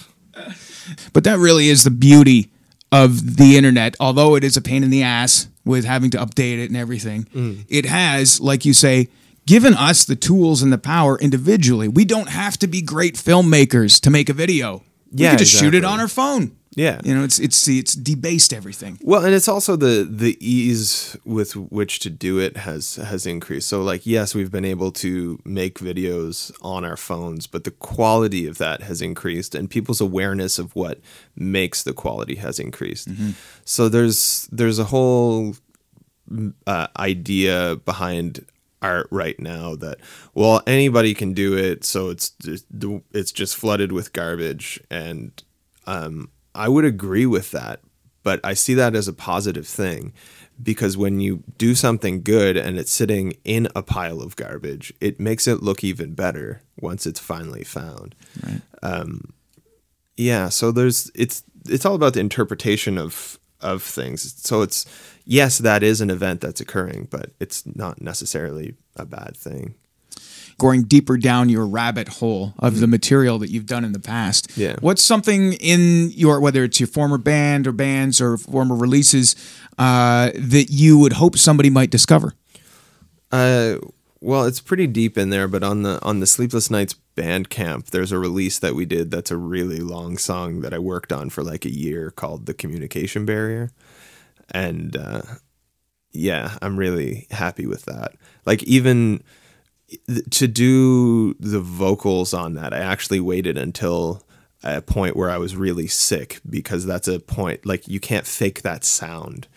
But 1.13 1.23
that 1.23 1.37
really 1.37 1.69
is 1.69 1.83
the 1.83 1.91
beauty 1.91 2.49
of 2.91 3.37
the 3.37 3.57
internet. 3.57 3.95
Although 3.99 4.35
it 4.35 4.43
is 4.43 4.55
a 4.57 4.61
pain 4.61 4.83
in 4.83 4.89
the 4.89 5.03
ass 5.03 5.47
with 5.65 5.83
having 5.85 6.09
to 6.11 6.17
update 6.17 6.59
it 6.59 6.67
and 6.69 6.77
everything, 6.77 7.27
Mm. 7.35 7.65
it 7.67 7.85
has, 7.85 8.39
like 8.39 8.63
you 8.65 8.73
say, 8.73 9.09
given 9.45 9.73
us 9.73 10.05
the 10.05 10.15
tools 10.15 10.61
and 10.61 10.71
the 10.73 10.77
power 10.77 11.17
individually. 11.19 11.87
We 11.87 12.05
don't 12.05 12.29
have 12.29 12.57
to 12.59 12.67
be 12.67 12.81
great 12.81 13.15
filmmakers 13.15 13.99
to 14.01 14.09
make 14.09 14.29
a 14.29 14.33
video. 14.33 14.83
We 15.11 15.23
Yeah, 15.23 15.31
can 15.31 15.39
just 15.39 15.53
shoot 15.57 15.73
it 15.73 15.83
on 15.85 15.99
our 15.99 16.07
phone. 16.09 16.51
Yeah. 16.77 17.01
You 17.03 17.15
know, 17.15 17.23
it's 17.23 17.39
it's 17.39 17.67
it's 17.67 17.95
debased 17.95 18.53
everything. 18.53 18.99
Well, 19.01 19.25
and 19.25 19.33
it's 19.33 19.47
also 19.47 19.75
the 19.75 20.07
the 20.07 20.37
ease 20.39 21.17
with 21.25 21.55
which 21.55 21.97
to 22.01 22.11
do 22.11 22.37
it 22.37 22.55
has 22.57 22.97
has 22.97 23.25
increased. 23.25 23.67
So 23.67 23.81
like 23.81 24.05
yes, 24.05 24.35
we've 24.35 24.51
been 24.51 24.63
able 24.63 24.91
to 24.91 25.39
make 25.43 25.79
videos 25.79 26.55
on 26.61 26.85
our 26.85 26.95
phones, 26.95 27.47
but 27.47 27.63
the 27.63 27.71
quality 27.71 28.45
of 28.45 28.59
that 28.59 28.83
has 28.83 29.01
increased 29.01 29.55
and 29.55 29.67
people's 29.67 29.99
awareness 29.99 30.59
of 30.59 30.75
what 30.75 30.99
makes 31.35 31.81
the 31.81 31.93
quality 31.93 32.35
has 32.35 32.59
increased. 32.59 33.09
So 33.65 33.89
there's 33.89 34.47
there's 34.51 34.77
a 34.77 34.85
whole 34.85 35.55
uh, 36.67 36.87
idea 36.99 37.77
behind 37.85 38.45
art 38.83 39.07
right 39.09 39.39
now 39.39 39.75
that 39.75 39.97
well 40.35 40.61
anybody 40.67 41.15
can 41.15 41.33
do 41.33 41.57
it 41.57 41.83
so 41.83 42.09
it's 42.09 42.29
just, 42.29 42.67
it's 43.11 43.31
just 43.31 43.55
flooded 43.55 43.91
with 43.91 44.13
garbage 44.13 44.79
and 44.91 45.43
um, 45.87 46.29
I 46.57 46.67
would 46.67 46.85
agree 46.85 47.25
with 47.25 47.51
that 47.51 47.79
but 48.23 48.41
I 48.43 48.55
see 48.55 48.73
that 48.73 48.93
as 48.93 49.07
a 49.07 49.13
positive 49.13 49.65
thing 49.65 50.11
because 50.61 50.97
when 50.97 51.21
you 51.21 51.43
do 51.57 51.73
something 51.75 52.23
good 52.23 52.57
and 52.57 52.77
it's 52.77 52.91
sitting 52.91 53.37
in 53.45 53.69
a 53.73 53.81
pile 53.81 54.21
of 54.21 54.35
garbage 54.35 54.93
it 54.99 55.17
makes 55.17 55.47
it 55.47 55.63
look 55.63 55.81
even 55.83 56.13
better 56.13 56.61
once 56.81 57.07
it's 57.07 57.21
finally 57.21 57.63
found. 57.63 58.15
Um, 58.83 59.33
yeah 60.17 60.49
so 60.49 60.71
there's 60.71 61.09
it's 61.15 61.43
it's 61.69 61.85
all 61.85 61.95
about 61.95 62.15
the 62.15 62.19
interpretation 62.19 62.97
of 62.97 63.39
of 63.61 63.81
things. 63.81 64.33
So 64.43 64.61
it's 64.61 64.85
yes 65.25 65.59
that 65.59 65.81
is 65.83 66.01
an 66.01 66.09
event 66.09 66.41
that's 66.41 66.59
occurring 66.59 67.07
but 67.09 67.31
it's 67.39 67.63
not 67.65 68.01
necessarily 68.01 68.75
a 68.97 69.05
bad 69.05 69.37
thing 69.37 69.75
going 70.57 70.83
deeper 70.83 71.17
down 71.17 71.49
your 71.49 71.67
rabbit 71.67 72.07
hole 72.07 72.53
of 72.59 72.79
the 72.79 72.87
material 72.87 73.37
that 73.39 73.49
you've 73.49 73.67
done 73.67 73.85
in 73.85 73.91
the 73.91 73.99
past. 73.99 74.49
Mm-hmm. 74.49 74.61
Yeah. 74.61 74.75
What's 74.79 75.03
something 75.03 75.53
in 75.53 76.11
your 76.11 76.39
whether 76.39 76.63
it's 76.63 76.79
your 76.79 76.87
former 76.87 77.17
band 77.17 77.67
or 77.67 77.71
bands 77.71 78.19
or 78.19 78.37
former 78.37 78.75
releases 78.75 79.35
uh, 79.77 80.31
that 80.35 80.67
you 80.69 80.97
would 80.97 81.13
hope 81.13 81.37
somebody 81.37 81.69
might 81.69 81.89
discover? 81.89 82.33
Uh, 83.31 83.75
well, 84.19 84.45
it's 84.45 84.61
pretty 84.61 84.87
deep 84.87 85.17
in 85.17 85.29
there, 85.29 85.47
but 85.47 85.63
on 85.63 85.83
the 85.83 85.99
on 86.03 86.19
the 86.19 86.27
Sleepless 86.27 86.71
Nights 86.71 86.95
Bandcamp, 87.15 87.87
there's 87.87 88.11
a 88.11 88.17
release 88.17 88.57
that 88.59 88.73
we 88.73 88.85
did 88.85 89.11
that's 89.11 89.31
a 89.31 89.37
really 89.37 89.79
long 89.79 90.17
song 90.17 90.61
that 90.61 90.73
I 90.73 90.79
worked 90.79 91.11
on 91.11 91.29
for 91.29 91.43
like 91.43 91.65
a 91.65 91.73
year 91.73 92.09
called 92.09 92.45
"The 92.45 92.53
Communication 92.53 93.25
Barrier," 93.25 93.69
and 94.49 94.97
uh, 94.97 95.21
yeah, 96.11 96.57
I'm 96.61 96.77
really 96.77 97.27
happy 97.29 97.67
with 97.67 97.85
that. 97.85 98.13
Like 98.45 98.63
even 98.63 99.23
to 100.31 100.47
do 100.47 101.33
the 101.35 101.59
vocals 101.59 102.33
on 102.33 102.55
that, 102.55 102.73
I 102.73 102.79
actually 102.79 103.19
waited 103.19 103.57
until 103.57 104.23
a 104.63 104.81
point 104.81 105.15
where 105.15 105.29
I 105.29 105.37
was 105.37 105.55
really 105.55 105.87
sick 105.87 106.39
because 106.49 106.85
that's 106.85 107.07
a 107.07 107.19
point 107.19 107.65
like 107.65 107.87
you 107.87 107.99
can't 107.99 108.25
fake 108.25 108.63
that 108.63 108.83
sound. 108.83 109.47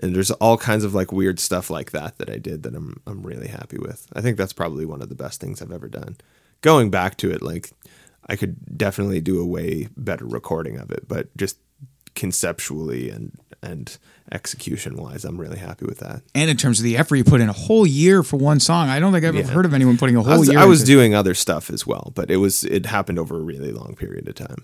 And 0.00 0.14
there's 0.14 0.30
all 0.32 0.56
kinds 0.56 0.84
of 0.84 0.94
like 0.94 1.10
weird 1.10 1.40
stuff 1.40 1.70
like 1.70 1.90
that 1.92 2.18
that 2.18 2.30
I 2.30 2.36
did 2.38 2.62
that 2.62 2.74
I'm 2.74 3.00
I'm 3.06 3.22
really 3.22 3.48
happy 3.48 3.78
with. 3.78 4.06
I 4.12 4.20
think 4.20 4.36
that's 4.36 4.52
probably 4.52 4.84
one 4.84 5.02
of 5.02 5.08
the 5.08 5.14
best 5.14 5.40
things 5.40 5.60
I've 5.60 5.72
ever 5.72 5.88
done. 5.88 6.16
Going 6.60 6.90
back 6.90 7.16
to 7.18 7.30
it, 7.30 7.42
like 7.42 7.70
I 8.28 8.36
could 8.36 8.76
definitely 8.76 9.20
do 9.20 9.40
a 9.40 9.46
way 9.46 9.88
better 9.96 10.26
recording 10.26 10.78
of 10.78 10.90
it, 10.90 11.08
but 11.08 11.34
just 11.36 11.58
conceptually 12.18 13.08
and 13.10 13.32
and 13.62 13.98
execution 14.30 14.96
wise, 14.96 15.24
I'm 15.24 15.36
really 15.40 15.58
happy 15.58 15.84
with 15.86 15.98
that. 15.98 16.22
And 16.34 16.48
in 16.50 16.56
terms 16.56 16.78
of 16.78 16.84
the 16.84 16.96
effort 16.96 17.16
you 17.16 17.24
put 17.24 17.40
in 17.40 17.48
a 17.48 17.52
whole 17.52 17.86
year 17.86 18.22
for 18.22 18.36
one 18.36 18.60
song, 18.60 18.88
I 18.88 19.00
don't 19.00 19.12
think 19.12 19.24
I've 19.24 19.34
ever 19.34 19.46
Yeah. 19.48 19.52
heard 19.54 19.64
of 19.64 19.74
anyone 19.74 19.96
putting 19.98 20.14
a 20.16 20.22
whole 20.22 20.32
I 20.34 20.38
was, 20.38 20.48
year. 20.48 20.58
I 20.60 20.64
was 20.64 20.84
doing 20.84 21.12
other 21.14 21.34
stuff 21.34 21.70
as 21.70 21.84
well, 21.86 22.12
but 22.14 22.30
it 22.30 22.36
was 22.36 22.62
it 22.64 22.86
happened 22.86 23.18
over 23.18 23.36
a 23.36 23.40
really 23.40 23.72
long 23.72 23.94
period 23.96 24.28
of 24.28 24.34
time. 24.34 24.62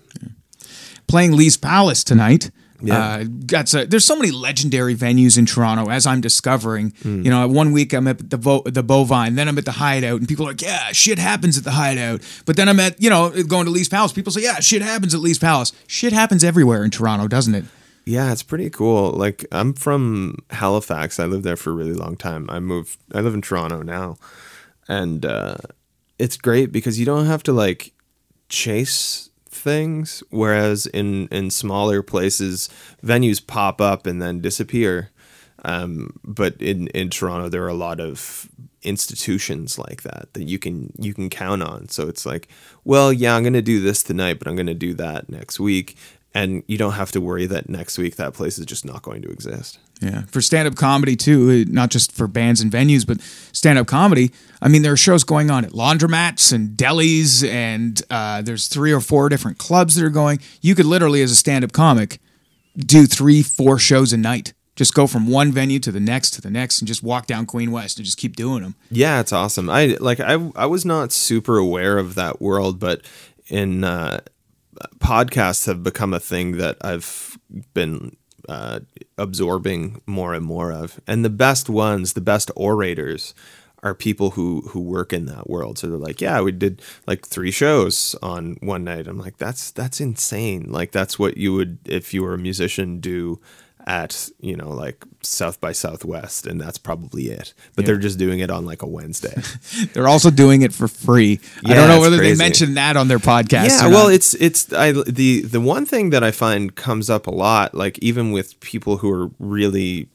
playing 1.07 1.33
Lee's 1.33 1.57
Palace 1.57 2.03
tonight. 2.03 2.51
Yeah. 2.81 2.97
Uh, 2.97 3.25
that's 3.29 3.73
a, 3.73 3.85
there's 3.85 4.05
so 4.05 4.15
many 4.15 4.31
legendary 4.31 4.95
venues 4.95 5.37
in 5.37 5.45
Toronto, 5.45 5.89
as 5.89 6.05
I'm 6.05 6.19
discovering. 6.21 6.93
Hmm. 7.03 7.21
You 7.23 7.29
know, 7.31 7.47
one 7.47 7.71
week 7.71 7.93
I'm 7.93 8.07
at 8.07 8.29
the 8.29 8.37
Vo- 8.37 8.63
the 8.65 8.83
Bovine, 8.83 9.35
then 9.35 9.47
I'm 9.47 9.57
at 9.57 9.65
the 9.65 9.71
Hideout, 9.71 10.19
and 10.19 10.27
people 10.27 10.45
are 10.45 10.49
like, 10.49 10.61
"Yeah, 10.61 10.91
shit 10.91 11.17
happens 11.17 11.57
at 11.57 11.63
the 11.63 11.71
Hideout." 11.71 12.21
But 12.45 12.57
then 12.57 12.67
I'm 12.67 12.79
at, 12.79 13.01
you 13.01 13.09
know, 13.09 13.29
going 13.43 13.65
to 13.65 13.71
Lee's 13.71 13.89
Palace. 13.89 14.11
People 14.11 14.33
say, 14.33 14.41
"Yeah, 14.41 14.59
shit 14.59 14.81
happens 14.81 15.13
at 15.13 15.21
Lee's 15.21 15.39
Palace." 15.39 15.71
Shit 15.87 16.11
happens 16.13 16.43
everywhere 16.43 16.83
in 16.83 16.91
Toronto, 16.91 17.27
doesn't 17.27 17.55
it? 17.55 17.65
Yeah, 18.05 18.31
it's 18.31 18.43
pretty 18.43 18.69
cool. 18.69 19.11
Like 19.11 19.45
I'm 19.51 19.73
from 19.73 20.37
Halifax. 20.51 21.19
I 21.19 21.25
lived 21.25 21.43
there 21.43 21.55
for 21.55 21.71
a 21.71 21.73
really 21.73 21.93
long 21.93 22.15
time. 22.15 22.47
I 22.49 22.59
moved 22.59 22.97
I 23.13 23.21
live 23.21 23.33
in 23.33 23.41
Toronto 23.41 23.81
now. 23.81 24.17
And 24.87 25.25
uh 25.25 25.57
it's 26.19 26.37
great 26.37 26.71
because 26.71 26.99
you 26.99 27.05
don't 27.05 27.25
have 27.25 27.41
to 27.43 27.51
like 27.53 27.93
chase 28.47 29.29
things 29.65 30.23
whereas 30.29 30.85
in 30.85 31.27
in 31.29 31.49
smaller 31.49 32.03
places 32.03 32.69
venues 33.03 33.45
pop 33.45 33.81
up 33.81 34.05
and 34.05 34.21
then 34.21 34.39
disappear. 34.39 35.09
Um 35.65 36.19
but 36.23 36.53
in 36.61 36.87
in 36.89 37.09
Toronto 37.09 37.49
there 37.49 37.63
are 37.63 37.75
a 37.77 37.83
lot 37.85 37.99
of 37.99 38.47
institutions 38.83 39.79
like 39.79 40.03
that 40.03 40.27
that 40.33 40.43
you 40.43 40.59
can 40.59 40.93
you 40.97 41.13
can 41.13 41.29
count 41.29 41.63
on. 41.63 41.89
So 41.89 42.07
it's 42.07 42.25
like, 42.25 42.47
well, 42.83 43.11
yeah, 43.11 43.35
I'm 43.35 43.41
going 43.41 43.53
to 43.53 43.73
do 43.73 43.81
this 43.81 44.03
tonight, 44.03 44.37
but 44.37 44.47
I'm 44.47 44.55
going 44.55 44.67
to 44.67 44.75
do 44.75 44.93
that 44.93 45.27
next 45.27 45.59
week 45.59 45.97
and 46.35 46.63
you 46.67 46.77
don't 46.77 46.93
have 47.01 47.11
to 47.13 47.21
worry 47.21 47.47
that 47.47 47.69
next 47.69 47.97
week 47.97 48.17
that 48.17 48.35
place 48.35 48.59
is 48.59 48.65
just 48.65 48.85
not 48.85 49.01
going 49.01 49.23
to 49.23 49.29
exist. 49.29 49.79
Yeah, 50.01 50.23
for 50.23 50.41
stand 50.41 50.67
up 50.67 50.75
comedy 50.75 51.15
too, 51.15 51.65
uh, 51.67 51.71
not 51.71 51.89
just 51.89 52.11
for 52.11 52.27
bands 52.27 52.59
and 52.61 52.71
venues, 52.71 53.07
but 53.07 53.21
stand 53.21 53.79
up 53.79 53.87
comedy. 53.87 54.31
I 54.61 54.67
mean, 54.67 54.81
there 54.81 54.91
are 54.93 54.97
shows 54.97 55.23
going 55.23 55.49
on 55.49 55.63
at 55.63 55.71
laundromats 55.71 56.51
and 56.51 56.77
delis, 56.77 57.47
and 57.47 58.01
uh, 58.09 58.41
there's 58.41 58.67
three 58.67 58.91
or 58.91 58.99
four 58.99 59.29
different 59.29 59.57
clubs 59.57 59.95
that 59.95 60.03
are 60.03 60.09
going. 60.09 60.39
You 60.61 60.75
could 60.75 60.85
literally, 60.85 61.21
as 61.21 61.31
a 61.31 61.35
stand 61.35 61.63
up 61.63 61.71
comic, 61.71 62.19
do 62.77 63.05
three, 63.05 63.41
four 63.41 63.79
shows 63.79 64.11
a 64.11 64.17
night. 64.17 64.53
Just 64.75 64.93
go 64.93 65.07
from 65.07 65.27
one 65.27 65.53
venue 65.53 65.79
to 65.79 65.91
the 65.91 66.01
next 66.01 66.31
to 66.31 66.41
the 66.41 66.51
next, 66.51 66.81
and 66.81 66.87
just 66.87 67.01
walk 67.01 67.27
down 67.27 67.45
Queen 67.45 67.71
West 67.71 67.97
and 67.97 68.05
just 68.05 68.17
keep 68.17 68.35
doing 68.35 68.61
them. 68.61 68.75
Yeah, 68.91 69.21
it's 69.21 69.31
awesome. 69.31 69.69
I 69.69 69.95
like 70.01 70.19
I 70.19 70.33
I 70.55 70.65
was 70.65 70.83
not 70.83 71.13
super 71.13 71.57
aware 71.57 71.97
of 71.97 72.15
that 72.15 72.41
world, 72.41 72.77
but 72.79 73.01
in 73.47 73.85
uh, 73.85 74.19
podcasts 74.97 75.65
have 75.67 75.83
become 75.83 76.13
a 76.13 76.19
thing 76.19 76.57
that 76.57 76.75
I've 76.81 77.37
been 77.73 78.17
uh, 78.47 78.79
absorbing 79.17 80.01
more 80.05 80.33
and 80.33 80.45
more 80.45 80.71
of. 80.71 80.99
And 81.07 81.23
the 81.23 81.29
best 81.29 81.69
ones, 81.69 82.13
the 82.13 82.21
best 82.21 82.51
orators 82.55 83.33
are 83.83 83.93
people 83.93 84.31
who 84.31 84.61
who 84.69 84.81
work 84.81 85.13
in 85.13 85.27
that 85.27 85.47
world. 85.49 85.77
So 85.77 85.87
they're 85.87 85.97
like, 85.97 86.19
yeah, 86.19 86.41
we 86.41 86.51
did 86.51 86.81
like 87.05 87.25
three 87.25 87.51
shows 87.51 88.15
on 88.21 88.57
one 88.61 88.83
night. 88.83 89.07
I'm 89.07 89.19
like, 89.19 89.37
that's 89.37 89.71
that's 89.71 90.01
insane. 90.01 90.71
Like 90.71 90.91
that's 90.91 91.19
what 91.19 91.37
you 91.37 91.53
would 91.53 91.77
if 91.85 92.13
you 92.13 92.23
were 92.23 92.33
a 92.33 92.39
musician 92.39 92.99
do 92.99 93.39
at 93.85 94.29
you 94.39 94.55
know 94.55 94.69
like 94.69 95.03
South 95.21 95.59
by 95.61 95.71
Southwest, 95.71 96.47
and 96.47 96.59
that's 96.59 96.77
probably 96.77 97.27
it. 97.27 97.53
But 97.75 97.85
they're 97.85 97.97
just 97.97 98.17
doing 98.17 98.39
it 98.39 98.49
on 98.49 98.65
like 98.65 98.81
a 98.81 98.87
Wednesday. 98.87 99.35
They're 99.93 100.07
also 100.07 100.29
doing 100.31 100.61
it 100.61 100.73
for 100.73 100.87
free. 100.87 101.39
I 101.65 101.73
don't 101.73 101.87
know 101.87 101.99
whether 101.99 102.17
they 102.17 102.35
mentioned 102.35 102.77
that 102.77 102.97
on 102.97 103.07
their 103.07 103.19
podcast. 103.19 103.69
yeah 103.69 103.87
well 103.87 104.05
not. 104.05 104.13
it's 104.13 104.33
it's 104.35 104.71
I, 104.73 104.91
the 104.91 105.41
the 105.41 105.61
one 105.61 105.85
thing 105.85 106.09
that 106.11 106.23
i 106.23 106.31
find 106.31 106.75
comes 106.75 107.09
up 107.09 107.27
a 107.27 107.31
lot 107.31 107.73
like 107.73 107.97
even 107.99 108.31
with 108.31 108.59
people 108.59 108.97
who 108.97 109.11
are 109.11 109.29
really 109.39 110.07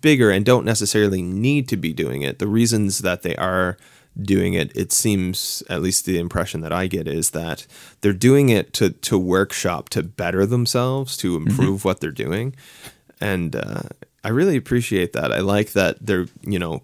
bigger 0.00 0.30
and 0.30 0.44
don't 0.44 0.64
necessarily 0.64 1.22
need 1.22 1.68
to 1.68 1.76
be 1.76 1.92
doing 1.92 2.22
it 2.22 2.38
the 2.38 2.46
reasons 2.46 2.98
that 2.98 3.22
they 3.22 3.36
are 3.36 3.76
doing 4.20 4.52
it 4.54 4.70
it 4.76 4.92
seems 4.92 5.62
at 5.70 5.80
least 5.80 6.04
the 6.04 6.18
impression 6.18 6.60
that 6.60 6.72
i 6.72 6.86
get 6.86 7.08
is 7.08 7.30
that 7.30 7.66
they're 8.02 8.12
doing 8.12 8.50
it 8.50 8.72
to 8.74 8.90
to 8.90 9.16
workshop 9.16 9.88
to 9.88 10.02
better 10.02 10.44
themselves 10.44 11.16
to 11.16 11.34
improve 11.36 11.84
what 11.84 12.00
they're 12.00 12.10
doing 12.10 12.54
and 13.20 13.56
uh, 13.56 13.80
i 14.22 14.28
really 14.28 14.56
appreciate 14.56 15.14
that 15.14 15.32
i 15.32 15.38
like 15.38 15.72
that 15.72 15.96
they're 16.00 16.26
you 16.42 16.58
know 16.58 16.82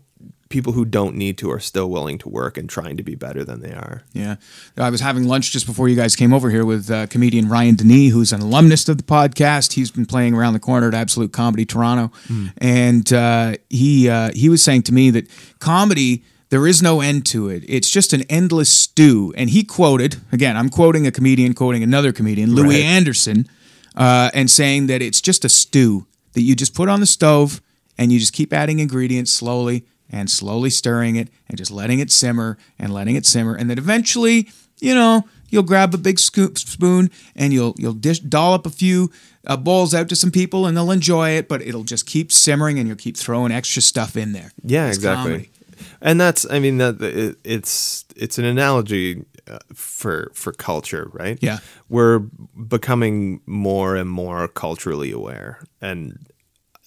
people 0.48 0.72
who 0.72 0.86
don't 0.86 1.14
need 1.14 1.36
to 1.36 1.50
are 1.50 1.60
still 1.60 1.90
willing 1.90 2.16
to 2.16 2.26
work 2.26 2.56
and 2.56 2.70
trying 2.70 2.96
to 2.96 3.02
be 3.02 3.14
better 3.14 3.44
than 3.44 3.60
they 3.60 3.72
are 3.74 4.02
Yeah. 4.14 4.36
I 4.78 4.88
was 4.88 5.02
having 5.02 5.24
lunch 5.24 5.52
just 5.52 5.66
before 5.66 5.90
you 5.90 5.96
guys 5.96 6.16
came 6.16 6.32
over 6.32 6.48
here 6.48 6.64
with 6.64 6.90
uh, 6.90 7.06
comedian 7.08 7.50
Ryan 7.50 7.74
Denis, 7.74 8.14
who's 8.14 8.32
an 8.32 8.40
alumnus 8.40 8.88
of 8.88 8.96
the 8.96 9.02
podcast. 9.02 9.74
He's 9.74 9.90
been 9.90 10.06
playing 10.06 10.32
around 10.32 10.54
the 10.54 10.58
corner 10.60 10.88
at 10.88 10.94
Absolute 10.94 11.32
Comedy 11.34 11.66
Toronto. 11.66 12.10
And 12.56 13.12
uh, 13.12 13.56
he, 13.68 14.08
uh, 14.08 14.30
he 14.34 14.48
was 14.48 14.62
saying 14.62 14.84
to 14.84 14.94
me 14.94 15.10
that 15.10 15.28
comedy, 15.58 16.24
there 16.50 16.66
is 16.66 16.82
no 16.82 17.00
end 17.00 17.26
to 17.26 17.48
it. 17.48 17.64
It's 17.68 17.90
just 17.90 18.12
an 18.12 18.22
endless 18.30 18.70
stew. 18.70 19.34
And 19.36 19.50
he 19.50 19.64
quoted, 19.64 20.16
again, 20.32 20.56
I'm 20.56 20.68
quoting 20.70 21.06
a 21.06 21.10
comedian, 21.10 21.52
quoting 21.54 21.82
another 21.82 22.12
comedian, 22.12 22.54
Louie 22.54 22.76
Right. 22.76 22.84
Anderson, 22.84 23.46
uh, 23.96 24.30
and 24.34 24.50
saying 24.50 24.86
that 24.86 25.02
it's 25.02 25.20
just 25.20 25.44
a 25.44 25.48
stew 25.48 26.06
that 26.32 26.42
you 26.42 26.54
just 26.54 26.74
put 26.74 26.88
on 26.88 27.00
the 27.00 27.06
stove 27.06 27.60
and 27.98 28.12
you 28.12 28.18
just 28.18 28.32
keep 28.32 28.52
adding 28.52 28.78
ingredients 28.78 29.32
slowly 29.32 29.84
and 30.10 30.30
slowly 30.30 30.70
stirring 30.70 31.16
it 31.16 31.28
and 31.48 31.58
just 31.58 31.70
letting 31.70 31.98
it 31.98 32.10
simmer 32.10 32.56
and 32.78 32.94
letting 32.94 33.16
it 33.16 33.26
simmer 33.26 33.54
and 33.54 33.68
then 33.68 33.76
eventually 33.76 34.48
you 34.80 34.94
know 34.94 35.22
you'll 35.50 35.62
grab 35.62 35.92
a 35.92 35.98
big 35.98 36.18
scoop 36.18 36.56
spoon 36.56 37.10
and 37.36 37.52
you'll 37.52 37.74
you'll 37.76 37.92
dish 37.92 38.20
dollop 38.20 38.64
a 38.66 38.70
few 38.70 39.10
uh, 39.46 39.56
bowls 39.56 39.94
out 39.94 40.08
to 40.08 40.16
some 40.16 40.30
people 40.30 40.64
and 40.64 40.76
they'll 40.76 40.90
enjoy 40.92 41.30
it 41.30 41.46
but 41.48 41.60
it'll 41.60 41.82
just 41.84 42.06
keep 42.06 42.32
simmering 42.32 42.78
and 42.78 42.86
you'll 42.88 42.96
keep 42.96 43.16
throwing 43.18 43.52
extra 43.52 43.82
stuff 43.82 44.16
in 44.16 44.32
there 44.32 44.50
Yeah, 44.64 44.86
It's 44.88 44.96
exactly. 44.96 45.30
comedy. 45.32 45.50
And 46.00 46.20
that's, 46.20 46.46
I 46.50 46.58
mean, 46.58 46.78
that 46.78 47.00
it, 47.02 47.36
it's 47.44 48.04
it's 48.16 48.38
an 48.38 48.44
analogy 48.44 49.24
uh, 49.48 49.58
for 49.74 50.30
for 50.34 50.52
culture, 50.52 51.10
right? 51.12 51.38
Yeah. 51.40 51.58
we're 51.88 52.20
becoming 52.20 53.40
more 53.46 53.96
and 53.96 54.08
more 54.08 54.48
culturally 54.48 55.10
aware, 55.10 55.60
and 55.80 56.26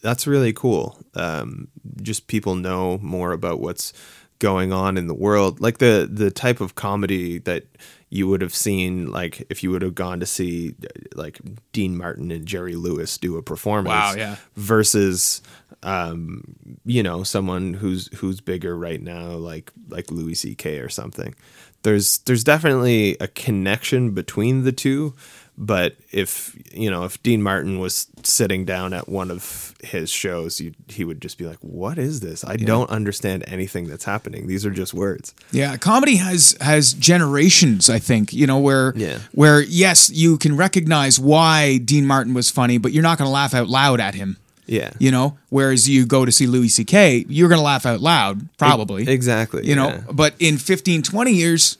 that's 0.01 0.27
really 0.27 0.53
cool. 0.53 0.97
Um, 1.15 1.67
just 2.01 2.27
people 2.27 2.55
know 2.55 2.97
more 2.99 3.31
about 3.31 3.59
what's 3.59 3.93
going 4.39 4.73
on 4.73 4.97
in 4.97 5.07
the 5.07 5.13
world, 5.13 5.61
like 5.61 5.77
the 5.77 6.09
the 6.11 6.31
type 6.31 6.61
of 6.61 6.75
comedy 6.75 7.37
that 7.39 7.65
you 8.09 8.27
would 8.27 8.41
have 8.41 8.53
seen, 8.53 9.09
like 9.09 9.45
if 9.49 9.63
you 9.63 9.71
would 9.71 9.81
have 9.81 9.95
gone 9.95 10.19
to 10.19 10.25
see 10.25 10.75
uh, 10.83 10.87
like 11.15 11.39
Dean 11.71 11.95
Martin 11.97 12.29
and 12.31 12.45
Jerry 12.45 12.75
Lewis 12.75 13.17
do 13.17 13.37
a 13.37 13.41
performance. 13.41 13.93
Wow, 13.93 14.13
yeah. 14.17 14.35
Versus 14.55 15.41
um, 15.83 16.43
you 16.85 17.03
know, 17.03 17.23
someone 17.23 17.73
who's 17.73 18.07
who's 18.19 18.41
bigger 18.41 18.77
right 18.77 19.01
now, 19.01 19.29
like 19.31 19.71
like 19.89 20.11
Louis 20.11 20.35
C.K. 20.35 20.79
or 20.79 20.89
something. 20.89 21.35
There's 21.83 22.19
there's 22.19 22.43
definitely 22.43 23.17
a 23.19 23.27
connection 23.27 24.11
between 24.11 24.63
the 24.65 24.71
two, 24.71 25.15
but 25.57 25.95
if 26.11 26.55
you 26.71 26.91
know 26.91 27.05
if 27.05 27.21
Dean 27.23 27.41
Martin 27.41 27.79
was 27.79 28.05
sitting 28.21 28.65
down 28.65 28.93
at 28.93 29.09
one 29.09 29.31
of 29.31 29.73
his 29.83 30.11
shows, 30.11 30.61
you, 30.61 30.73
he 30.87 31.03
would 31.03 31.19
just 31.19 31.39
be 31.39 31.47
like, 31.47 31.57
"What 31.61 31.97
is 31.97 32.19
this? 32.19 32.45
I 32.45 32.55
don't 32.57 32.87
understand 32.91 33.43
anything 33.47 33.87
that's 33.87 34.05
happening. 34.05 34.45
These 34.45 34.63
are 34.63 34.69
just 34.69 34.93
words." 34.93 35.33
Yeah, 35.51 35.75
comedy 35.77 36.17
has 36.17 36.55
has 36.61 36.93
generations. 36.93 37.89
I 37.89 37.97
think 37.97 38.31
you 38.31 38.45
know 38.45 38.59
where 38.59 38.93
Yeah. 38.95 39.17
where 39.31 39.59
yes, 39.61 40.11
you 40.11 40.37
can 40.37 40.55
recognize 40.55 41.19
why 41.19 41.79
Dean 41.79 42.05
Martin 42.05 42.35
was 42.35 42.51
funny, 42.51 42.77
but 42.77 42.91
you're 42.91 43.01
not 43.01 43.17
going 43.17 43.27
to 43.27 43.31
laugh 43.33 43.55
out 43.55 43.69
loud 43.69 43.99
at 43.99 44.13
him. 44.13 44.37
Yeah, 44.71 44.91
You 44.99 45.11
know, 45.11 45.37
whereas 45.49 45.89
you 45.89 46.05
go 46.05 46.23
to 46.23 46.31
see 46.31 46.47
Louis 46.47 46.69
C.K., 46.69 47.25
you're 47.27 47.49
going 47.49 47.59
to 47.59 47.63
laugh 47.63 47.85
out 47.85 47.99
loud, 47.99 48.47
probably. 48.57 49.05
exactly. 49.09 49.67
You 49.67 49.75
know, 49.75 49.89
yeah. 49.89 50.03
but 50.09 50.33
in 50.39 50.57
15, 50.57 51.03
20 51.03 51.31
years, 51.33 51.77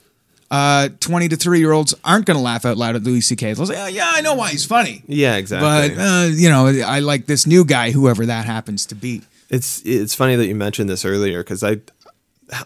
uh, 0.50 0.90
20 1.00 1.28
to 1.28 1.36
3 1.36 1.58
year 1.58 1.72
olds 1.72 1.94
aren't 2.04 2.26
going 2.26 2.36
to 2.36 2.42
laugh 2.42 2.66
out 2.66 2.76
loud 2.76 2.94
at 2.94 3.02
Louis 3.02 3.22
C.K. 3.22 3.54
They'll 3.54 3.64
say, 3.64 3.82
oh, 3.82 3.86
yeah, 3.86 4.12
I 4.14 4.20
know 4.20 4.34
why 4.34 4.50
he's 4.50 4.66
funny. 4.66 5.02
yeah, 5.06 5.36
exactly. 5.36 5.96
But, 5.96 6.02
uh, 6.02 6.26
you 6.26 6.50
know, 6.50 6.66
I 6.66 6.98
like 7.00 7.24
this 7.24 7.46
new 7.46 7.64
guy, 7.64 7.92
whoever 7.92 8.26
that 8.26 8.44
happens 8.44 8.84
to 8.86 8.94
be. 8.94 9.22
It's 9.48 9.80
it's 9.86 10.14
funny 10.14 10.36
that 10.36 10.46
you 10.46 10.54
mentioned 10.54 10.90
this 10.90 11.06
earlier 11.06 11.42
because 11.42 11.64
I 11.64 11.78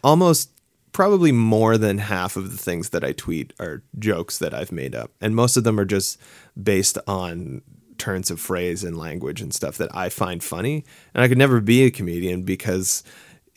almost 0.03 0.51
probably 0.91 1.31
more 1.31 1.79
than 1.79 1.99
half 1.99 2.37
of 2.37 2.51
the 2.51 2.59
things 2.59 2.89
that 2.89 3.05
I 3.05 3.13
tweet 3.13 3.53
are 3.61 3.83
jokes 3.99 4.39
that 4.39 4.53
I've 4.53 4.73
made 4.73 4.95
up, 4.97 5.13
and 5.21 5.37
most 5.37 5.57
of 5.57 5.63
them 5.63 5.79
are 5.79 5.85
just 5.85 6.19
based 6.61 6.99
on 7.07 7.63
turns 7.99 8.31
of 8.31 8.41
phrase 8.41 8.85
and 8.85 8.97
language 8.97 9.41
and 9.41 9.53
stuff 9.55 9.77
that 9.79 9.95
I 9.95 10.09
find 10.09 10.43
funny, 10.43 10.85
and 11.15 11.23
I 11.23 11.29
could 11.29 11.39
never 11.39 11.61
be 11.61 11.83
a 11.85 11.91
comedian 11.91 12.43
because 12.43 13.03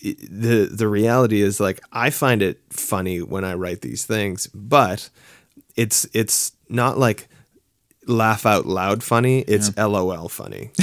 the 0.01 0.69
the 0.71 0.87
reality 0.87 1.41
is 1.41 1.59
like 1.59 1.81
I 1.91 2.09
find 2.09 2.41
it 2.41 2.61
funny 2.69 3.21
when 3.21 3.43
I 3.43 3.53
write 3.55 3.81
these 3.81 4.05
things, 4.05 4.47
but 4.47 5.09
it's 5.75 6.07
it's 6.13 6.53
not 6.69 6.97
like 6.97 7.27
laugh 8.07 8.45
out 8.45 8.65
loud 8.65 9.03
funny. 9.03 9.39
It's 9.41 9.75
LOL 9.77 10.29
funny. 10.29 10.71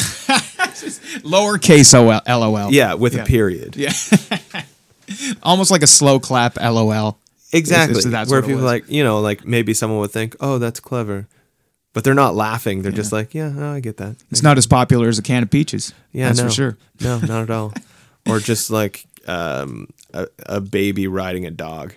Lowercase 1.24 1.92
LOL. 1.94 2.72
Yeah, 2.72 2.94
with 2.94 3.14
Yeah. 3.14 3.22
a 3.22 3.26
period. 3.26 3.76
Yeah. 3.76 3.92
Almost 5.42 5.70
like 5.70 5.82
a 5.82 5.86
slow 5.86 6.18
clap 6.20 6.56
LOL. 6.56 7.18
Exactly. 7.52 7.92
It's- 7.92 8.06
it's- 8.06 8.12
that's 8.12 8.30
Where 8.30 8.42
people 8.42 8.62
like, 8.62 8.88
you 8.90 9.02
know, 9.04 9.20
like 9.20 9.44
maybe 9.46 9.72
someone 9.72 10.00
would 10.00 10.10
think, 10.10 10.34
"Oh, 10.40 10.58
that's 10.58 10.80
clever," 10.80 11.26
but 11.96 12.04
they're 12.04 12.12
not 12.12 12.34
laughing. 12.34 12.82
They're 12.82 12.92
just 12.92 13.10
like, 13.10 13.32
"Yeah, 13.32 13.48
no, 13.48 13.72
I 13.72 13.80
get 13.80 13.96
that." 13.96 14.16
It's 14.30 14.42
not 14.42 14.58
as 14.58 14.66
popular 14.66 15.08
as 15.08 15.18
a 15.18 15.22
can 15.22 15.42
of 15.42 15.48
peaches. 15.50 15.94
Yeah, 16.12 16.26
that's 16.26 16.40
no, 16.40 16.44
for 16.44 16.50
sure. 16.50 16.76
No, 17.00 17.18
not 17.20 17.44
at 17.44 17.50
all. 17.50 17.72
or 18.28 18.38
just 18.38 18.70
like 18.70 19.06
um, 19.26 19.88
a, 20.12 20.28
a 20.44 20.60
baby 20.60 21.06
riding 21.06 21.46
a 21.46 21.50
dog, 21.50 21.94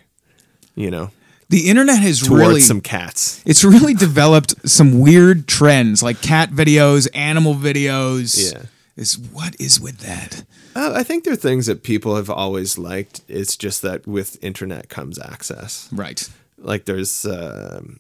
you 0.74 0.90
know, 0.90 1.12
The 1.50 1.68
internet 1.70 2.00
has 2.00 2.22
towards 2.22 2.42
really 2.42 2.62
some 2.62 2.80
cats. 2.80 3.44
it's 3.46 3.66
really 3.66 3.94
developed 3.94 4.70
some 4.70 5.02
weird 5.02 5.50
trends 5.50 6.02
like 6.02 6.22
cat 6.22 6.52
videos, 6.52 7.10
animal 7.14 7.54
videos. 7.54 8.54
Yeah. 8.54 8.62
Is 8.96 9.18
what 9.20 9.54
is 9.60 9.82
with 9.82 9.98
that? 10.00 10.46
Uh, 10.78 10.94
I 10.96 11.04
think 11.04 11.26
there 11.26 11.34
are 11.34 11.36
things 11.50 11.66
that 11.66 11.84
people 11.84 12.16
have 12.16 12.30
always 12.30 12.78
liked. 12.78 13.20
It's 13.28 13.58
just 13.58 13.82
that 13.82 14.08
with 14.08 14.42
internet 14.42 14.88
comes 14.88 15.20
access. 15.20 15.90
Right. 15.92 16.30
like 16.58 16.86
there's 16.86 17.26
um 17.26 17.98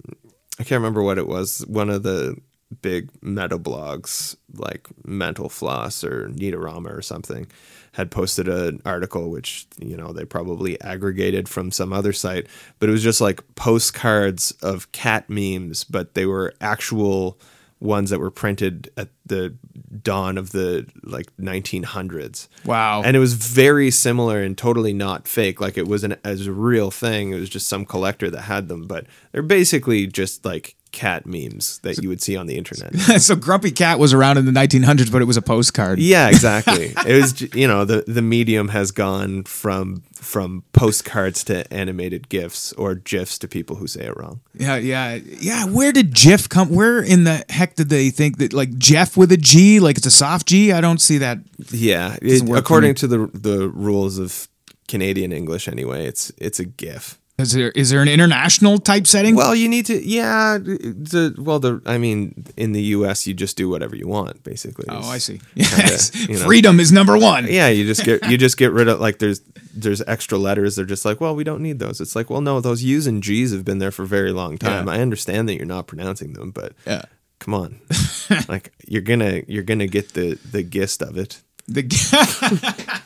I 0.59 0.63
can't 0.63 0.79
remember 0.79 1.01
what 1.01 1.17
it 1.17 1.27
was. 1.27 1.65
One 1.67 1.89
of 1.89 2.03
the 2.03 2.35
big 2.81 3.09
meta 3.21 3.57
blogs 3.57 4.35
like 4.53 4.87
Mental 5.03 5.49
Floss 5.49 6.03
or 6.03 6.29
Neatorama 6.29 6.95
or 6.95 7.01
something 7.01 7.47
had 7.93 8.11
posted 8.11 8.47
an 8.47 8.79
article 8.85 9.31
which 9.31 9.65
you 9.79 9.97
know 9.97 10.13
they 10.13 10.23
probably 10.23 10.79
aggregated 10.81 11.49
from 11.49 11.71
some 11.71 11.91
other 11.91 12.13
site, 12.13 12.47
but 12.77 12.89
it 12.89 12.91
was 12.91 13.03
just 13.03 13.21
like 13.21 13.43
postcards 13.55 14.51
of 14.61 14.91
cat 14.91 15.29
memes, 15.29 15.83
but 15.83 16.13
they 16.13 16.25
were 16.25 16.53
actual 16.61 17.39
ones 17.79 18.09
that 18.09 18.19
were 18.19 18.31
printed 18.31 18.91
at 18.97 19.09
the 19.25 19.55
dawn 20.03 20.37
of 20.37 20.51
the 20.51 20.87
like 21.03 21.35
1900s. 21.37 22.47
Wow. 22.65 23.03
And 23.03 23.15
it 23.15 23.19
was 23.19 23.33
very 23.33 23.89
similar 23.89 24.41
and 24.41 24.57
totally 24.57 24.93
not 24.93 25.27
fake. 25.27 25.61
Like 25.61 25.77
it 25.77 25.87
was 25.87 26.03
an 26.03 26.17
as 26.23 26.47
a 26.47 26.51
real 26.51 26.91
thing. 26.91 27.31
It 27.31 27.39
was 27.39 27.49
just 27.49 27.67
some 27.67 27.85
collector 27.85 28.29
that 28.31 28.41
had 28.41 28.67
them, 28.67 28.85
but 28.87 29.05
they're 29.31 29.41
basically 29.41 30.07
just 30.07 30.43
like 30.43 30.75
cat 30.91 31.25
memes 31.25 31.79
that 31.79 32.01
you 32.01 32.09
would 32.09 32.21
see 32.21 32.35
on 32.35 32.47
the 32.47 32.57
internet. 32.57 32.95
so 33.21 33.35
Grumpy 33.35 33.71
Cat 33.71 33.99
was 33.99 34.13
around 34.13 34.37
in 34.37 34.45
the 34.45 34.51
1900s, 34.51 35.11
but 35.11 35.21
it 35.21 35.25
was 35.25 35.37
a 35.37 35.41
postcard. 35.41 35.99
yeah, 35.99 36.27
exactly. 36.33 36.93
It 37.05 37.21
was 37.21 37.41
you 37.55 37.67
know 37.67 37.85
the 37.85 38.03
the 38.07 38.21
medium 38.21 38.69
has 38.69 38.91
gone 38.91 39.43
from 39.43 40.03
from 40.13 40.63
postcards 40.73 41.43
to 41.45 41.71
animated 41.73 42.27
gifs 42.29 42.73
or 42.73 42.95
gifs 42.95 43.37
to 43.39 43.47
people 43.47 43.75
who 43.77 43.87
say 43.87 44.05
it 44.05 44.17
wrong. 44.17 44.41
Yeah, 44.53 44.75
yeah, 44.77 45.15
yeah. 45.39 45.65
Where 45.65 45.91
did 45.91 46.11
Jif 46.13 46.49
come? 46.49 46.69
Where 46.69 47.01
in 47.01 47.23
the 47.23 47.45
heck 47.49 47.75
did 47.75 47.89
they 47.89 48.09
think 48.09 48.37
that 48.39 48.51
like 48.53 48.77
Jeff 48.77 49.15
with 49.15 49.31
a 49.31 49.37
G, 49.37 49.79
like 49.79 49.97
it's 49.97 50.07
a 50.07 50.11
soft 50.11 50.47
G? 50.47 50.71
I 50.71 50.81
don't 50.81 50.99
see 51.01 51.19
that. 51.19 51.37
Yeah, 51.71 52.15
it- 52.21 52.27
Doesn't 52.29 52.47
work 52.47 52.57
for 52.57 52.59
according 52.59 52.95
to 52.95 53.07
the 53.07 53.27
the 53.33 53.69
rules 53.69 54.17
of 54.17 54.47
Canadian 54.87 55.31
English 55.31 55.67
anyway, 55.67 56.05
it's 56.05 56.31
it's 56.37 56.59
a 56.59 56.65
gif. 56.65 57.19
Is 57.39 57.51
there 57.53 57.71
is 57.71 57.89
there 57.89 58.01
an 58.01 58.07
international 58.09 58.77
type 58.79 59.07
setting? 59.07 59.35
Well, 59.35 59.55
you 59.55 59.69
need 59.69 59.85
to, 59.87 59.95
yeah. 60.05 60.57
The 60.57 61.33
well, 61.37 61.59
the 61.59 61.81
I 61.85 61.97
mean, 61.97 62.45
in 62.57 62.73
the 62.73 62.81
U.S., 62.97 63.25
you 63.25 63.33
just 63.33 63.55
do 63.57 63.69
whatever 63.69 63.95
you 63.95 64.07
want, 64.07 64.43
basically. 64.43 64.85
oh, 64.89 65.09
I 65.09 65.17
see. 65.19 65.37
kinda, 65.37 65.43
Yes, 65.55 66.13
you 66.27 66.37
know. 66.37 66.45
freedom 66.45 66.79
is 66.79 66.91
number 66.91 67.17
one. 67.17 67.47
Yeah, 67.47 67.69
you 67.69 67.85
just 67.85 68.03
get 68.03 68.29
you 68.29 68.37
just 68.37 68.57
get 68.57 68.71
rid 68.71 68.87
of 68.89 68.99
like 68.99 69.19
there's 69.19 69.41
there's 69.73 70.01
extra 70.01 70.37
letters. 70.37 70.75
They're 70.75 70.85
just 70.85 71.05
like, 71.05 71.21
well, 71.21 71.35
we 71.35 71.43
don't 71.43 71.61
need 71.61 71.79
those. 71.79 72.01
It's 72.01 72.15
like, 72.15 72.29
well, 72.29 72.41
no, 72.41 72.59
those 72.59 72.83
U's 72.83 73.07
and 73.07 73.23
G's 73.23 73.53
have 73.53 73.63
been 73.63 73.79
there 73.79 73.91
for 73.91 74.03
a 74.03 74.07
very 74.07 74.31
long 74.31 74.57
time. 74.57 74.87
Yeah. 74.87 74.93
I 74.93 74.99
understand 74.99 75.47
that 75.47 75.55
you're 75.55 75.65
not 75.65 75.87
pronouncing 75.87 76.33
them, 76.33 76.51
but 76.51 76.73
Yeah. 76.85 77.03
come 77.39 77.53
on, 77.53 77.79
like 78.49 78.73
you're 78.87 79.01
gonna 79.01 79.43
you're 79.47 79.63
gonna 79.63 79.87
get 79.87 80.13
the 80.13 80.37
the 80.51 80.63
gist 80.63 81.01
of 81.01 81.17
it. 81.17 81.41
The, 81.67 81.83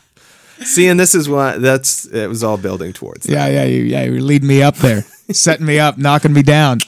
See, 0.59 0.87
and 0.87 0.99
this 0.99 1.15
is 1.15 1.27
what 1.27 1.61
that's 1.61 2.05
it 2.05 2.27
was 2.27 2.43
all 2.43 2.57
building 2.57 2.93
towards. 2.93 3.25
that. 3.25 3.33
yeah, 3.33 3.47
yeah, 3.47 3.63
you, 3.65 3.83
yeah. 3.83 4.03
You're 4.03 4.21
leading 4.21 4.47
me 4.47 4.61
up 4.61 4.75
there, 4.77 5.01
setting 5.31 5.65
me 5.65 5.79
up, 5.79 5.97
knocking 5.97 6.33
me 6.33 6.43
down. 6.43 6.79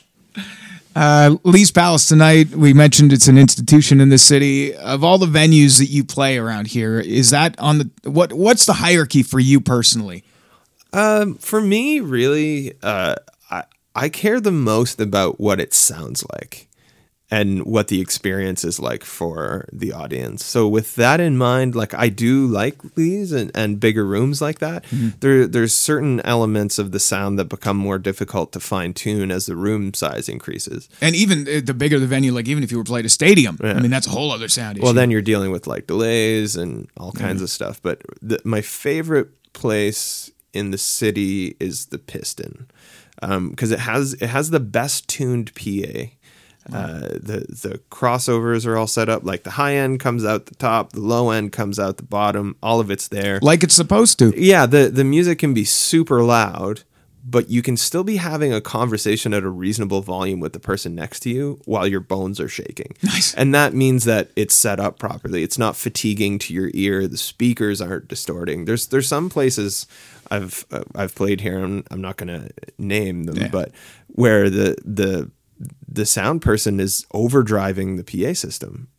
Uh, 0.96 1.36
Lee's 1.44 1.72
Palace 1.72 2.08
tonight. 2.08 2.52
We 2.52 2.74
mentioned 2.74 3.12
it's 3.12 3.28
an 3.28 3.38
institution 3.38 4.00
in 4.00 4.10
the 4.10 4.18
city. 4.18 4.74
Of 4.76 5.04
all 5.04 5.18
the 5.18 5.26
venues 5.26 5.78
that 5.80 5.88
you 5.88 6.06
play 6.06 6.38
around 6.38 6.68
here, 6.68 7.00
is 7.00 7.32
that 7.32 7.60
on 7.60 7.80
the 7.80 7.90
what? 8.10 8.32
What's 8.32 8.66
the 8.66 8.74
hierarchy 8.74 9.24
for 9.24 9.40
you 9.40 9.60
personally? 9.60 10.24
Um, 10.94 11.36
for 11.36 11.60
me, 11.60 12.00
really, 12.00 12.76
uh, 12.82 13.16
I 13.52 13.64
I 13.94 14.10
care 14.10 14.40
the 14.40 14.52
most 14.52 15.02
about 15.02 15.40
what 15.40 15.60
it 15.60 15.74
sounds 15.74 16.24
like 16.32 16.70
and 17.36 17.66
what 17.66 17.90
the 17.90 18.00
experience 18.00 18.64
is 18.64 18.80
like 18.80 19.04
for 19.04 19.68
the 19.74 19.92
audience. 19.92 20.46
So 20.46 20.70
with 20.70 20.96
that 20.96 21.20
in 21.20 21.38
mind, 21.38 21.76
like 21.76 21.94
I 21.94 22.08
do 22.08 22.48
like 22.48 22.82
these 22.96 23.34
and, 23.34 23.52
and 23.54 23.78
bigger 23.78 24.06
rooms 24.06 24.42
like 24.42 24.60
that. 24.60 24.86
Mm-hmm. 24.86 25.10
There 25.20 25.46
there's 25.46 25.74
certain 25.74 26.22
elements 26.22 26.80
of 26.80 26.94
the 26.94 27.00
sound 27.00 27.38
that 27.38 27.46
become 27.46 27.76
more 27.76 28.00
difficult 28.00 28.54
to 28.54 28.62
fine 28.62 28.94
tune 28.94 29.32
as 29.32 29.48
the 29.48 29.58
room 29.58 29.94
size 29.94 30.30
increases. 30.30 30.88
And 31.02 31.14
even 31.14 31.42
uh, 31.42 31.60
the 31.62 31.74
bigger 31.74 32.00
the 32.00 32.08
venue, 32.08 32.32
like 32.32 32.48
even 32.48 32.64
if 32.64 32.72
you 32.72 32.78
were 32.78 32.86
playing 32.86 33.06
a 33.06 33.10
stadium, 33.10 33.60
I 33.62 33.82
mean 33.82 33.92
that's 33.92 34.08
a 34.08 34.12
whole 34.12 34.32
other 34.32 34.48
sound 34.48 34.78
issue. 34.78 34.86
Well, 34.86 34.94
then 34.94 35.12
you're 35.12 35.22
dealing 35.22 35.52
with 35.52 35.68
like 35.68 35.88
delays 35.88 36.56
and 36.56 36.88
all 36.96 37.12
mm-hmm. 37.12 37.22
kinds 37.22 37.42
of 37.42 37.50
stuff. 37.50 37.82
But 37.82 38.02
the, 38.22 38.40
my 38.46 38.62
favorite 38.62 39.28
place 39.52 40.32
in 40.54 40.72
the 40.72 40.78
city 40.78 41.58
is 41.60 41.88
the 41.88 41.98
Piston 42.00 42.68
um, 43.22 43.50
because 43.50 43.72
it 43.72 43.80
has 43.80 44.14
it 44.16 44.28
has 44.28 44.50
the 44.50 44.60
best 44.60 45.08
tuned 45.08 45.54
PA. 45.56 46.10
Uh, 46.74 47.00
the 47.22 47.46
the 47.48 47.80
crossovers 47.92 48.66
are 48.66 48.76
all 48.78 48.88
set 48.88 49.08
up. 49.10 49.24
Like 49.24 49.44
the 49.44 49.52
high 49.52 49.76
end 49.76 50.00
comes 50.00 50.26
out 50.26 50.48
the 50.48 50.56
top, 50.56 50.94
the 50.94 51.00
low 51.02 51.30
end 51.30 51.52
comes 51.52 51.78
out 51.80 51.98
the 51.98 52.04
bottom. 52.04 52.56
All 52.64 52.80
of 52.80 52.90
it's 52.90 53.08
there. 53.08 53.40
like 53.42 53.64
it's 53.64 53.76
supposed 53.76 54.18
to. 54.20 54.34
Yeah, 54.36 54.66
the 54.66 54.90
the 54.90 55.04
music 55.04 55.40
can 55.40 55.54
be 55.54 55.64
super 55.64 56.24
loud, 56.24 56.82
but 57.24 57.50
you 57.52 57.62
can 57.62 57.78
still 57.78 58.04
be 58.04 58.18
having 58.18 58.52
a 58.54 58.62
conversation 58.62 59.32
at 59.34 59.44
a 59.44 59.50
reasonable 59.50 60.02
volume 60.02 60.40
with 60.40 60.54
the 60.54 60.60
person 60.60 60.96
next 60.96 61.20
to 61.22 61.30
you 61.30 61.60
while 61.66 61.88
your 61.88 62.00
bones 62.00 62.40
are 62.40 62.48
shaking. 62.50 62.96
Nice. 63.04 63.34
And 63.36 63.54
that 63.54 63.74
means 63.74 64.06
that 64.06 64.30
it's 64.36 64.56
set 64.56 64.80
up 64.80 64.98
properly. 64.98 65.44
It's 65.44 65.58
not 65.60 65.76
fatiguing 65.76 66.40
to 66.40 66.54
your 66.54 66.72
ear. 66.74 67.08
The 67.08 67.18
speakers 67.18 67.80
aren't 67.82 68.08
distorting. 68.08 68.66
There's 68.66 68.88
there's 68.88 69.08
some 69.08 69.30
places 69.30 69.86
I've 70.32 70.66
uh, 70.72 70.84
I've 70.96 71.14
played 71.14 71.42
here. 71.42 71.64
I'm, 71.64 71.84
I'm 71.92 72.02
not 72.02 72.18
going 72.18 72.30
to 72.30 72.50
name 72.80 73.26
them, 73.26 73.38
Yeah. 73.38 73.50
but 73.50 73.72
where 74.08 74.50
the 74.50 74.76
the 74.84 75.30
the 75.88 76.06
sound 76.06 76.42
person 76.42 76.80
is 76.80 77.06
overdriving 77.14 77.98
the 77.98 78.04
PA 78.04 78.34
system 78.34 78.90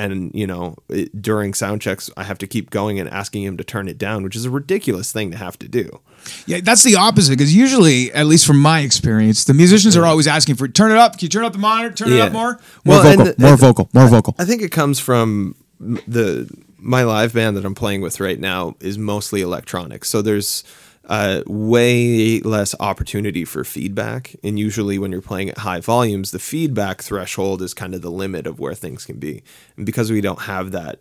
and 0.00 0.30
you 0.32 0.46
know 0.46 0.76
it, 0.88 1.20
during 1.20 1.52
sound 1.52 1.82
checks 1.82 2.08
i 2.16 2.22
have 2.22 2.38
to 2.38 2.46
keep 2.46 2.70
going 2.70 3.00
and 3.00 3.10
asking 3.10 3.42
him 3.42 3.56
to 3.56 3.64
turn 3.64 3.88
it 3.88 3.98
down 3.98 4.22
which 4.22 4.36
is 4.36 4.44
a 4.44 4.50
ridiculous 4.50 5.10
thing 5.12 5.30
to 5.32 5.36
have 5.36 5.58
to 5.58 5.66
do 5.68 6.00
Yeah, 6.46 6.60
that's 6.62 6.84
the 6.84 6.94
opposite 6.96 7.32
because 7.32 7.54
usually, 7.54 8.12
at 8.12 8.26
least 8.26 8.46
from 8.46 8.60
my 8.60 8.80
experience, 8.80 9.44
the 9.44 9.54
musicians 9.54 9.96
are 9.96 10.04
always 10.06 10.26
asking 10.26 10.56
for 10.56 10.66
turn 10.68 10.90
it 10.92 10.98
up. 10.98 11.12
Can 11.18 11.26
you 11.26 11.28
turn 11.28 11.44
up 11.44 11.52
the 11.52 11.58
monitor? 11.58 11.94
Turn 11.94 12.12
it 12.12 12.20
up 12.20 12.32
more. 12.32 12.58
Well, 12.84 13.02
More 13.02 13.12
vocal. 13.12 13.24
the- 13.24 13.34
more 13.42 13.50
and- 13.52 13.60
vocal. 13.60 13.88
More 13.92 14.08
vocal. 14.08 14.34
i 14.38 14.44
think 14.44 14.62
it 14.62 14.70
comes 14.72 14.98
from 15.00 15.54
the 15.80 16.48
my 16.78 17.02
live 17.02 17.32
band 17.34 17.56
that 17.56 17.64
i'm 17.64 17.74
playing 17.74 18.00
with 18.00 18.20
right 18.20 18.38
now 18.40 18.74
is 18.80 18.96
mostly 18.98 19.40
electronic 19.42 20.04
so 20.04 20.22
there's 20.22 20.62
uh, 21.08 21.42
way 21.46 22.40
less 22.40 22.74
opportunity 22.80 23.44
for 23.44 23.64
feedback 23.64 24.36
and 24.44 24.58
usually 24.58 24.98
when 24.98 25.10
you're 25.10 25.22
playing 25.22 25.48
at 25.48 25.58
high 25.58 25.80
volumes 25.80 26.30
the 26.30 26.38
feedback 26.38 27.02
threshold 27.02 27.62
is 27.62 27.74
kind 27.74 27.94
of 27.94 28.02
the 28.02 28.10
limit 28.10 28.46
of 28.46 28.60
where 28.60 28.74
things 28.74 29.06
can 29.06 29.18
be 29.18 29.42
and 29.76 29.86
because 29.86 30.10
we 30.12 30.20
don't 30.20 30.42
have 30.42 30.70
that 30.72 31.00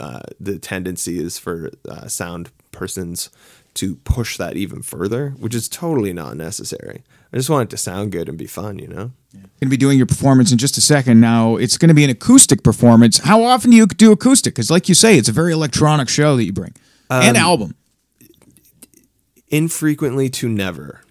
uh, 0.00 0.20
the 0.38 0.58
tendency 0.58 1.18
is 1.18 1.38
for 1.38 1.70
uh, 1.88 2.06
sound 2.06 2.50
persons 2.70 3.30
to 3.74 3.96
push 3.96 4.36
that 4.36 4.56
even 4.56 4.82
further, 4.82 5.30
which 5.38 5.54
is 5.54 5.68
totally 5.68 6.12
not 6.12 6.36
necessary. 6.36 7.02
I 7.32 7.36
just 7.36 7.50
want 7.50 7.68
it 7.68 7.70
to 7.70 7.76
sound 7.76 8.12
good 8.12 8.28
and 8.28 8.36
be 8.36 8.46
fun, 8.46 8.78
you 8.78 8.88
know? 8.88 9.12
Going 9.32 9.44
to 9.60 9.66
be 9.68 9.76
doing 9.76 9.98
your 9.98 10.06
performance 10.06 10.50
in 10.50 10.58
just 10.58 10.76
a 10.78 10.80
second. 10.80 11.20
Now 11.20 11.56
it's 11.56 11.76
going 11.76 11.88
to 11.88 11.94
be 11.94 12.04
an 12.04 12.10
acoustic 12.10 12.62
performance. 12.64 13.18
How 13.18 13.42
often 13.42 13.70
do 13.70 13.76
you 13.76 13.86
do 13.86 14.10
acoustic? 14.10 14.54
Because, 14.54 14.70
like 14.70 14.88
you 14.88 14.94
say, 14.94 15.16
it's 15.16 15.28
a 15.28 15.32
very 15.32 15.52
electronic 15.52 16.08
show 16.08 16.36
that 16.36 16.44
you 16.44 16.52
bring 16.52 16.74
and 17.10 17.36
Um, 17.36 17.42
album. 17.42 17.74
Infrequently 19.50 20.28
to 20.30 20.48
never. 20.48 21.02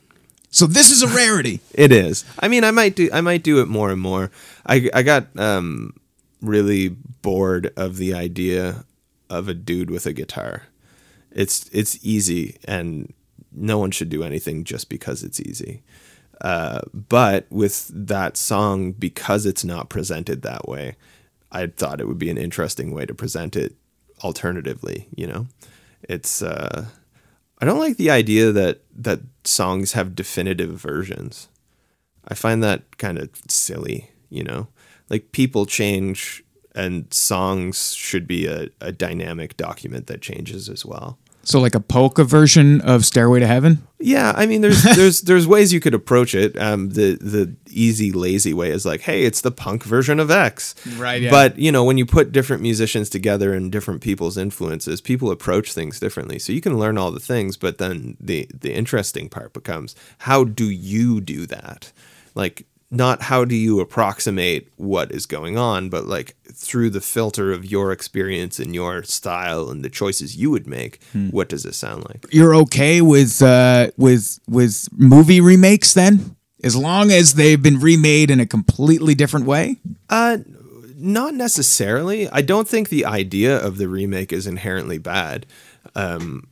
So 0.49 0.65
this 0.65 0.91
is 0.91 1.03
a 1.03 1.07
rarity. 1.07 1.59
It 1.73 1.91
is. 1.91 2.25
I 2.39 2.47
mean, 2.47 2.63
I 2.63 2.71
might 2.71 2.95
do. 2.95 3.09
I 3.13 3.21
might 3.21 3.43
do 3.43 3.61
it 3.61 3.67
more 3.67 3.91
and 3.91 4.01
more. 4.01 4.31
I 4.65 4.89
I 4.93 5.03
got 5.03 5.27
um, 5.37 5.93
really 6.41 6.89
bored 6.89 7.71
of 7.75 7.97
the 7.97 8.13
idea 8.13 8.85
of 9.29 9.47
a 9.47 9.53
dude 9.53 9.91
with 9.91 10.05
a 10.05 10.13
guitar. 10.13 10.63
It's 11.31 11.69
it's 11.71 12.03
easy, 12.03 12.57
and 12.65 13.13
no 13.51 13.77
one 13.77 13.91
should 13.91 14.09
do 14.09 14.23
anything 14.23 14.63
just 14.63 14.89
because 14.89 15.23
it's 15.23 15.39
easy. 15.39 15.83
Uh, 16.41 16.81
but 16.93 17.45
with 17.49 17.89
that 17.93 18.37
song, 18.37 18.91
because 18.91 19.45
it's 19.45 19.63
not 19.63 19.89
presented 19.89 20.41
that 20.41 20.67
way, 20.67 20.95
I 21.51 21.67
thought 21.67 21.99
it 21.99 22.07
would 22.07 22.19
be 22.19 22.29
an 22.29 22.37
interesting 22.37 22.93
way 22.93 23.05
to 23.05 23.15
present 23.15 23.55
it 23.55 23.75
alternatively, 24.23 25.07
you 25.15 25.27
know? 25.27 25.47
It's 26.03 26.41
uh 26.41 26.85
I 27.59 27.65
don't 27.65 27.79
like 27.79 27.97
the 27.97 28.11
idea 28.11 28.51
that 28.51 28.81
that 28.95 29.21
songs 29.43 29.93
have 29.93 30.15
definitive 30.15 30.79
versions. 30.79 31.49
I 32.27 32.33
find 32.33 32.61
that 32.63 32.97
kind 32.97 33.17
of 33.17 33.29
silly, 33.47 34.11
you 34.29 34.43
know? 34.43 34.67
Like 35.09 35.31
people 35.31 35.65
change 35.65 36.43
and 36.75 37.11
songs 37.11 37.93
should 37.93 38.27
be 38.27 38.45
a, 38.45 38.69
a 38.79 38.91
dynamic 38.91 39.57
document 39.57 40.07
that 40.07 40.21
changes 40.21 40.69
as 40.69 40.85
well. 40.85 41.17
So 41.47 41.61
like 41.61 41.75
a 41.75 41.79
polka 41.79 42.25
version 42.25 42.81
of 42.81 43.05
Stairway 43.05 43.39
to 43.39 43.47
Heaven? 43.47 43.87
Yeah, 43.99 44.33
I 44.35 44.45
mean, 44.45 44.59
there's 44.59 44.83
there's 44.97 45.21
there's 45.21 45.47
ways 45.47 45.71
you 45.71 45.79
could 45.79 45.93
approach 45.93 46.35
it. 46.35 46.59
Um, 46.59 46.89
the 46.89 47.17
the 47.21 47.55
easy 47.69 48.11
lazy 48.11 48.53
way 48.53 48.69
is 48.69 48.85
like, 48.85 48.99
hey, 48.99 49.23
it's 49.23 49.39
the 49.39 49.51
punk 49.51 49.85
version 49.85 50.19
of 50.19 50.29
X. 50.29 50.75
Right, 50.97 51.21
yeah. 51.21 51.31
But 51.31 51.57
you 51.57 51.71
know, 51.71 51.85
when 51.85 51.97
you 51.97 52.05
put 52.05 52.33
different 52.33 52.61
musicians 52.61 53.09
together 53.09 53.53
and 53.53 53.71
different 53.71 54.01
people's 54.01 54.37
influences, 54.37 54.99
people 54.99 55.31
approach 55.31 55.71
things 55.71 56.01
differently. 56.01 56.37
So 56.37 56.51
you 56.51 56.59
can 56.59 56.77
learn 56.77 56.97
all 56.97 57.11
the 57.11 57.19
things, 57.21 57.55
but 57.55 57.77
then 57.77 58.17
the 58.19 58.49
the 58.53 58.73
interesting 58.73 59.29
part 59.29 59.53
becomes 59.53 59.95
how 60.17 60.43
do 60.43 60.69
you 60.69 61.21
do 61.21 61.45
that? 61.45 61.93
Like 62.35 62.65
not 62.89 63.23
how 63.23 63.43
do 63.43 63.55
you 63.55 63.79
approximate 63.79 64.69
what 64.77 65.11
is 65.11 65.25
going 65.25 65.57
on, 65.57 65.89
but 65.89 66.05
like 66.05 66.35
through 66.45 66.89
the 66.89 67.01
filter 67.01 67.51
of 67.51 67.69
your 67.69 67.91
experience 67.91 68.59
and 68.59 68.73
your 68.73 69.03
style 69.03 69.69
and 69.69 69.83
the 69.83 69.89
choices 69.89 70.37
you 70.37 70.49
would 70.51 70.67
make, 70.67 71.01
what 71.31 71.49
does 71.49 71.65
it 71.65 71.75
sound 71.75 72.05
like? 72.07 72.25
You're 72.31 72.55
okay 72.55 73.01
with 73.01 73.41
uh 73.41 73.91
with 73.97 74.39
with 74.47 74.87
movie 74.93 75.41
remakes 75.41 75.93
then? 75.93 76.35
As 76.63 76.75
long 76.75 77.11
as 77.11 77.35
they've 77.35 77.61
been 77.61 77.79
remade 77.79 78.31
in 78.31 78.39
a 78.39 78.45
completely 78.45 79.13
different 79.13 79.45
way? 79.45 79.77
Uh, 80.09 80.39
not 80.95 81.35
necessarily. 81.35 82.27
I 82.29 82.41
don't 82.41 82.67
think 82.67 82.89
the 82.89 83.05
idea 83.05 83.55
of 83.55 83.77
the 83.77 83.87
remake 83.87 84.33
is 84.33 84.47
inherently 84.47 84.97
bad. 84.97 85.45
Um, 85.93 86.47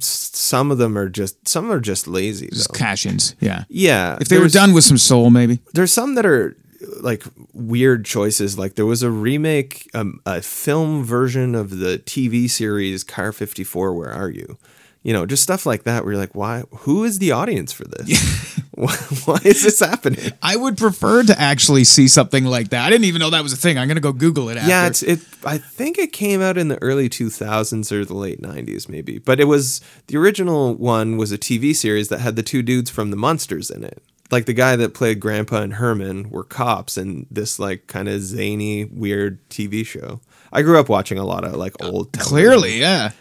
some 0.00 0.70
of 0.70 0.78
them 0.78 0.96
are 0.96 1.08
just 1.08 1.46
some 1.48 1.70
are 1.70 1.80
just 1.80 2.06
lazy. 2.06 2.48
Just 2.48 2.72
cash-ins, 2.74 3.34
yeah. 3.40 3.64
Yeah, 3.68 4.18
If 4.20 4.28
they 4.28 4.38
were 4.38 4.48
done 4.48 4.72
with 4.72 4.84
some 4.84 4.98
soul, 4.98 5.30
maybe. 5.30 5.60
there's 5.74 5.92
some 5.92 6.14
that 6.16 6.26
are 6.26 6.56
like 7.00 7.24
weird 7.52 8.04
choices. 8.04 8.58
Like 8.58 8.74
there 8.74 8.86
was 8.86 9.02
a 9.02 9.10
remake, 9.10 9.88
um, 9.94 10.20
a 10.26 10.42
film 10.42 11.02
version 11.04 11.54
of 11.54 11.78
the 11.78 11.98
TV 11.98 12.48
series 12.50 13.02
Car 13.04 13.32
54. 13.32 13.94
Where 13.94 14.12
are 14.12 14.30
you? 14.30 14.58
You 15.06 15.12
know, 15.12 15.24
just 15.24 15.44
stuff 15.44 15.66
like 15.66 15.84
that. 15.84 16.02
Where 16.02 16.14
you're 16.14 16.20
like, 16.20 16.34
why? 16.34 16.64
Who 16.78 17.04
is 17.04 17.20
the 17.20 17.30
audience 17.30 17.72
for 17.72 17.84
this? 17.84 18.58
why, 18.72 18.92
why 19.24 19.40
is 19.44 19.62
this 19.62 19.78
happening? 19.78 20.32
I 20.42 20.56
would 20.56 20.76
prefer 20.76 21.22
to 21.22 21.40
actually 21.40 21.84
see 21.84 22.08
something 22.08 22.44
like 22.44 22.70
that. 22.70 22.84
I 22.84 22.90
didn't 22.90 23.04
even 23.04 23.20
know 23.20 23.30
that 23.30 23.44
was 23.44 23.52
a 23.52 23.56
thing. 23.56 23.78
I'm 23.78 23.86
gonna 23.86 24.00
go 24.00 24.12
Google 24.12 24.48
it 24.48 24.56
after. 24.56 24.68
Yeah, 24.68 24.88
it's 24.88 25.04
it. 25.04 25.20
I 25.44 25.58
think 25.58 25.96
it 25.96 26.12
came 26.12 26.42
out 26.42 26.58
in 26.58 26.66
the 26.66 26.82
early 26.82 27.08
2000s 27.08 27.92
or 27.92 28.04
the 28.04 28.14
late 28.14 28.42
90s, 28.42 28.88
maybe. 28.88 29.18
But 29.18 29.38
it 29.38 29.44
was 29.44 29.80
the 30.08 30.16
original 30.16 30.74
one 30.74 31.16
was 31.16 31.30
a 31.30 31.38
TV 31.38 31.72
series 31.72 32.08
that 32.08 32.18
had 32.18 32.34
the 32.34 32.42
two 32.42 32.62
dudes 32.62 32.90
from 32.90 33.12
the 33.12 33.16
Munsters 33.16 33.70
in 33.70 33.84
it. 33.84 34.02
Like 34.32 34.46
the 34.46 34.54
guy 34.54 34.74
that 34.74 34.92
played 34.92 35.20
Grandpa 35.20 35.62
and 35.62 35.74
Herman 35.74 36.30
were 36.30 36.42
cops 36.42 36.98
in 36.98 37.28
this 37.30 37.60
like 37.60 37.86
kind 37.86 38.08
of 38.08 38.22
zany, 38.22 38.86
weird 38.86 39.38
TV 39.50 39.86
show. 39.86 40.20
I 40.52 40.62
grew 40.62 40.80
up 40.80 40.88
watching 40.88 41.16
a 41.16 41.24
lot 41.24 41.44
of 41.44 41.54
like 41.54 41.80
old. 41.80 42.12
television. 42.12 42.28
clearly, 42.28 42.80
yeah. 42.80 43.12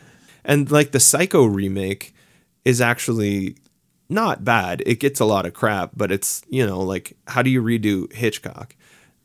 And 0.46 0.70
like 0.72 0.92
the 0.92 1.00
Psycho 1.00 1.46
remake 1.46 2.14
is 2.64 2.80
actually 2.82 3.56
not 4.10 4.44
bad. 4.44 4.84
It 4.86 5.00
gets 5.00 5.20
a 5.20 5.26
lot 5.26 5.46
of 5.46 5.54
crap, 5.54 5.92
but 5.96 6.12
it's, 6.12 6.42
you 6.48 6.66
know, 6.66 6.80
like 6.80 7.18
how 7.28 7.42
do 7.42 7.50
you 7.50 7.62
redo 7.62 8.12
Hitchcock? 8.14 8.76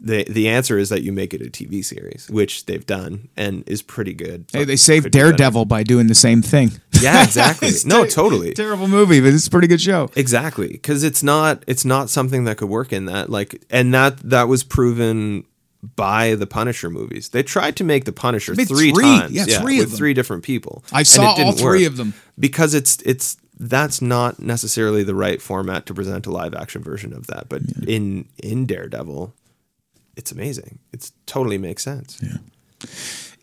The 0.03 0.25
the 0.25 0.49
answer 0.49 0.79
is 0.79 0.89
that 0.89 1.03
you 1.03 1.13
make 1.13 1.35
it 1.35 1.43
a 1.43 1.51
TV 1.51 1.85
series, 1.85 2.31
which 2.31 2.65
they've 2.65 2.87
done 2.87 3.29
and 3.37 3.63
is 3.69 3.83
pretty 3.83 4.15
good. 4.15 4.47
Hey, 4.51 4.65
they 4.65 4.77
saved. 4.77 5.11
Daredevil 5.11 5.67
by 5.67 5.83
doing 5.83 6.07
the 6.07 6.15
same 6.15 6.41
thing. 6.41 6.71
Yeah, 7.03 7.23
exactly. 7.23 7.69
No, 7.85 8.05
ter- 8.05 8.11
totally. 8.11 8.55
Terrible 8.55 8.89
movie, 8.89 9.21
but 9.21 9.35
it's 9.35 9.47
a 9.47 9.51
pretty 9.51 9.67
good 9.69 9.81
show. 9.81 10.09
Exactly, 10.17 10.69
because 10.69 11.05
it's 11.05 11.23
not 11.23 11.65
it's 11.67 11.85
not 11.85 12.09
something 12.09 12.45
that 12.45 12.57
could 12.57 12.71
work 12.71 12.95
in 12.95 13.05
that 13.07 13.29
like, 13.29 13.63
and 13.69 13.93
that 13.93 14.17
that 14.31 14.49
was 14.49 14.65
proven 14.65 15.45
by 15.83 16.35
the 16.35 16.47
Punisher 16.47 16.91
movies. 16.91 17.31
They 17.31 17.43
tried 17.43 17.77
to 17.77 17.85
make 17.85 18.05
the 18.05 18.13
Punisher 18.13 18.55
three, 18.55 18.93
three, 18.93 19.03
times, 19.03 19.33
yeah, 19.33 19.61
three 19.61 19.79
of 19.79 19.85
with 19.85 19.91
them. 19.91 19.99
three 19.99 20.15
different 20.15 20.43
people. 20.43 20.85
I 20.93 21.01
and 21.01 21.07
saw 21.07 21.39
it 21.39 21.45
all 21.45 21.53
three 21.53 21.85
work. 21.85 21.93
of 21.93 21.97
them. 21.97 22.15
because 22.39 22.75
it's 22.75 23.01
it's 23.03 23.37
that's 23.59 24.01
not 24.01 24.41
necessarily 24.41 25.03
the 25.03 25.15
right 25.15 25.41
format 25.41 25.87
to 25.87 25.95
present 25.95 26.27
a 26.27 26.31
live 26.31 26.55
action 26.55 26.83
version 26.83 27.13
of 27.13 27.27
that. 27.29 27.49
But 27.49 27.63
in 27.87 28.27
in 28.43 28.67
Daredevil, 28.67 29.35
it's 30.17 30.33
amazing. 30.33 30.79
It 30.93 31.11
totally 31.27 31.59
makes 31.59 31.83
sense. 31.83 32.21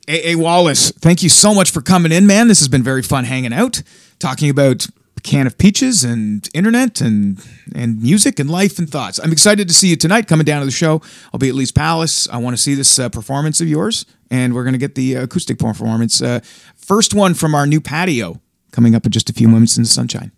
A. 0.08 0.32
A. 0.32 0.36
Wallace, 0.36 0.92
thank 0.92 1.22
you 1.22 1.30
so 1.30 1.54
much 1.54 1.72
for 1.72 1.82
coming 1.82 2.12
in, 2.12 2.26
man. 2.28 2.48
This 2.48 2.60
has 2.60 2.68
been 2.68 2.84
very 2.84 3.04
fun 3.04 3.26
hanging 3.26 3.54
out, 3.54 3.82
talking 4.20 4.50
about 4.50 4.88
can 5.28 5.46
of 5.46 5.58
peaches 5.58 6.04
and 6.04 6.48
internet 6.54 7.02
and 7.02 7.46
and 7.76 8.02
music 8.02 8.40
and 8.40 8.50
life 8.50 8.80
and 8.80 8.90
thoughts. 8.90 9.20
I'm 9.20 9.32
excited 9.32 9.68
to 9.68 9.74
see 9.74 9.90
you 9.90 9.98
tonight 9.98 10.28
coming 10.28 10.46
down 10.46 10.62
to 10.62 10.66
the 10.66 10.72
show. 10.72 11.02
I'll 11.34 11.40
be 11.40 11.50
at 11.50 11.56
Lee's 11.56 11.72
Palace. 11.72 12.30
I 12.30 12.38
want 12.38 12.56
to 12.56 12.62
see 12.62 12.74
this 12.74 12.98
uh, 12.98 13.10
performance 13.10 13.60
of 13.60 13.68
yours, 13.68 14.06
and 14.32 14.56
we're 14.56 14.64
going 14.64 14.74
to 14.74 14.80
get 14.80 14.96
the 14.96 15.18
uh, 15.18 15.24
acoustic 15.24 15.60
performance. 15.60 16.22
Uh, 16.22 16.40
first 16.76 17.14
one 17.14 17.34
from 17.34 17.54
our 17.54 17.68
new 17.68 17.82
patio 17.82 18.42
coming 18.72 18.96
up 18.96 19.06
in 19.06 19.12
just 19.12 19.30
a 19.30 19.34
few 19.34 19.50
moments 19.50 19.76
in 19.78 19.84
the 19.84 19.90
sunshine. 19.90 20.32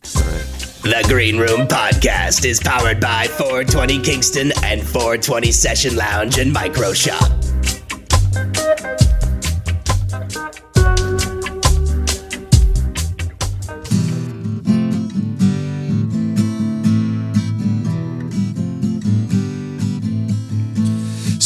The 0.82 1.06
Green 1.08 1.38
Room 1.38 1.67
Podcast 1.67 2.45
is 2.45 2.60
powered 2.60 2.99
by 2.99 3.28
420 3.28 4.02
Kingston 4.02 4.52
and 4.63 4.82
420 4.82 5.52
Session 5.52 5.95
Lounge 5.95 6.39
and 6.39 6.52
Micro 6.52 6.93
Shop. 6.93 7.30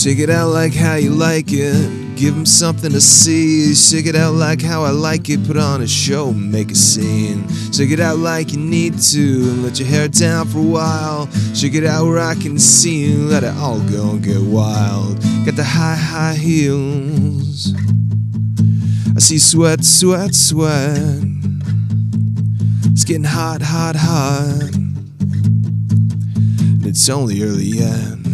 Shake 0.03 0.19
it 0.19 0.29
out 0.29 0.49
like 0.49 0.73
how 0.73 0.95
you 0.95 1.11
like 1.11 1.53
it. 1.53 2.17
Give 2.17 2.35
'em 2.35 2.45
something 2.45 2.91
to 2.91 2.99
see. 2.99 3.73
Shake 3.73 4.05
it 4.05 4.17
out 4.17 4.33
like 4.33 4.61
how 4.61 4.83
I 4.83 4.89
like 4.89 5.29
it. 5.29 5.47
Put 5.47 5.55
on 5.55 5.81
a 5.81 5.87
show, 5.87 6.33
make 6.33 6.71
a 6.71 6.75
scene. 6.75 7.47
Shake 7.71 7.89
it 7.89 8.01
out 8.01 8.19
like 8.19 8.51
you 8.51 8.59
need 8.59 8.99
to. 9.13 9.53
Let 9.63 9.79
your 9.79 9.87
hair 9.87 10.09
down 10.09 10.49
for 10.49 10.59
a 10.59 10.61
while. 10.61 11.29
Shake 11.53 11.75
it 11.75 11.85
out 11.85 12.05
where 12.05 12.19
I 12.19 12.35
can 12.35 12.59
see 12.59 13.05
you. 13.05 13.29
Let 13.29 13.43
it 13.45 13.55
all 13.55 13.79
go 13.79 14.09
and 14.09 14.21
get 14.21 14.41
wild. 14.41 15.21
Got 15.45 15.55
the 15.55 15.63
high, 15.63 15.95
high 15.95 16.35
heels. 16.35 17.73
I 19.15 19.21
see 19.21 19.39
sweat, 19.39 19.85
sweat, 19.85 20.35
sweat. 20.35 21.23
It's 22.91 23.05
getting 23.05 23.23
hot, 23.23 23.61
hot, 23.61 23.95
hot. 23.95 24.69
And 26.73 26.85
it's 26.85 27.07
only 27.07 27.41
early 27.41 27.79
yet. 27.79 28.32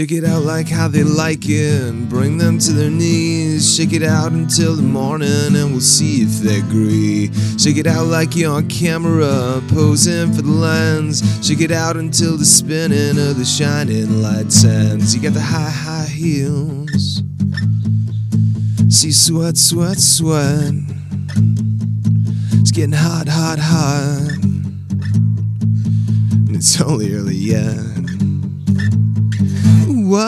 Shake 0.00 0.12
it 0.12 0.24
out 0.24 0.44
like 0.44 0.66
how 0.66 0.88
they 0.88 1.04
like 1.04 1.46
it 1.46 2.08
bring 2.08 2.38
them 2.38 2.58
to 2.58 2.72
their 2.72 2.90
knees. 2.90 3.76
Shake 3.76 3.92
it 3.92 4.02
out 4.02 4.32
until 4.32 4.74
the 4.74 4.80
morning 4.80 5.54
and 5.54 5.72
we'll 5.72 5.82
see 5.82 6.22
if 6.22 6.40
they 6.40 6.60
agree. 6.60 7.30
Shake 7.58 7.76
it 7.76 7.86
out 7.86 8.06
like 8.06 8.34
you're 8.34 8.50
on 8.50 8.66
camera, 8.70 9.60
posing 9.68 10.32
for 10.32 10.40
the 10.40 10.50
lens. 10.50 11.22
Shake 11.46 11.60
it 11.60 11.70
out 11.70 11.98
until 11.98 12.38
the 12.38 12.46
spinning 12.46 13.18
of 13.18 13.36
the 13.36 13.44
shining 13.44 14.22
lights 14.22 14.64
ends. 14.64 15.14
You 15.14 15.20
got 15.20 15.34
the 15.34 15.42
high, 15.42 15.68
high 15.68 16.06
heels. 16.06 17.22
See 18.88 19.12
sweat, 19.12 19.58
sweat, 19.58 19.98
sweat. 19.98 20.72
It's 22.52 22.70
getting 22.70 22.92
hot, 22.92 23.28
hot, 23.28 23.58
hot. 23.58 24.38
And 26.32 26.56
it's 26.56 26.80
only 26.80 27.14
early 27.14 27.36
yet. 27.36 27.99
Whoa, 30.10 30.26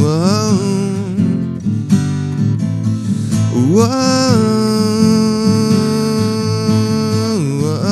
whoa, 0.00 0.56
whoa. 7.60 7.86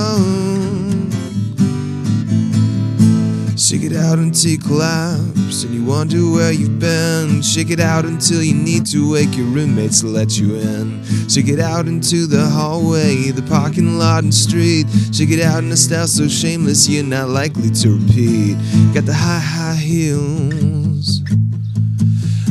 Shake 3.58 3.82
it 3.82 3.94
out 3.94 4.18
until 4.18 4.52
you 4.52 4.58
collapse 4.58 5.33
and 5.62 5.74
you 5.74 5.84
wonder 5.84 6.16
where 6.30 6.50
you've 6.50 6.80
been. 6.80 7.40
Shake 7.42 7.70
it 7.70 7.78
out 7.78 8.04
until 8.04 8.42
you 8.42 8.54
need 8.54 8.86
to 8.86 9.12
wake 9.12 9.36
your 9.36 9.46
roommates 9.46 10.00
to 10.00 10.06
let 10.06 10.36
you 10.36 10.56
in. 10.56 11.04
Shake 11.28 11.48
it 11.48 11.60
out 11.60 11.86
into 11.86 12.26
the 12.26 12.44
hallway, 12.44 13.30
the 13.30 13.42
parking 13.42 13.98
lot 13.98 14.24
and 14.24 14.34
street. 14.34 14.86
Shake 15.12 15.30
it 15.30 15.40
out 15.40 15.62
in 15.62 15.70
a 15.70 15.76
style 15.76 16.08
so 16.08 16.26
shameless 16.26 16.88
you're 16.88 17.04
not 17.04 17.28
likely 17.28 17.70
to 17.70 17.98
repeat. 17.98 18.56
Got 18.92 19.06
the 19.06 19.14
high, 19.14 19.38
high 19.38 19.76
heels. 19.76 21.22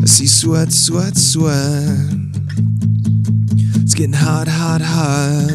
I 0.01 0.05
see 0.05 0.27
sweat, 0.27 0.71
sweat, 0.71 1.17
sweat. 1.17 1.97
It's 3.81 3.93
getting 3.95 4.13
hot, 4.13 4.47
hot, 4.47 4.81
hot. 4.81 5.49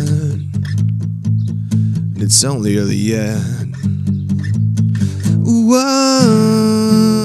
And 2.12 2.22
it's 2.22 2.44
only 2.44 2.76
early 2.76 2.96
yet. 2.96 3.40
Whoa, 5.50 7.17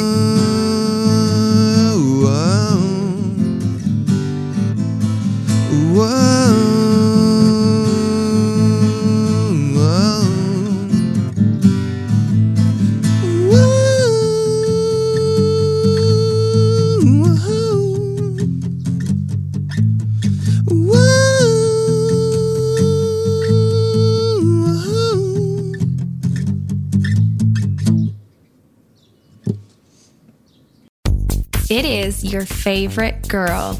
It 31.75 31.85
is 31.85 32.23
your 32.23 32.45
favorite 32.45 33.27
girl. 33.27 33.79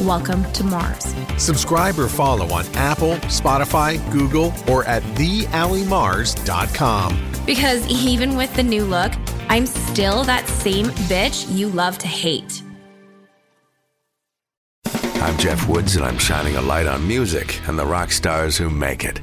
Welcome 0.00 0.44
to 0.52 0.62
Mars. 0.62 1.14
Subscribe 1.38 1.98
or 1.98 2.08
follow 2.08 2.52
on 2.52 2.66
Apple, 2.74 3.14
Spotify, 3.28 3.96
Google, 4.12 4.52
or 4.68 4.84
at 4.84 5.02
theallymars.com. 5.14 7.32
Because 7.46 7.88
even 7.88 8.36
with 8.36 8.54
the 8.56 8.62
new 8.62 8.84
look, 8.84 9.14
I'm 9.48 9.64
still 9.64 10.22
that 10.24 10.46
same 10.48 10.88
bitch 11.08 11.50
you 11.50 11.68
love 11.68 11.96
to 11.98 12.08
hate. 12.08 12.62
I'm 14.84 15.38
Jeff 15.38 15.66
Woods, 15.66 15.96
and 15.96 16.04
I'm 16.04 16.18
shining 16.18 16.56
a 16.56 16.62
light 16.62 16.86
on 16.86 17.08
music 17.08 17.66
and 17.66 17.78
the 17.78 17.86
rock 17.86 18.12
stars 18.12 18.58
who 18.58 18.68
make 18.68 19.02
it. 19.02 19.22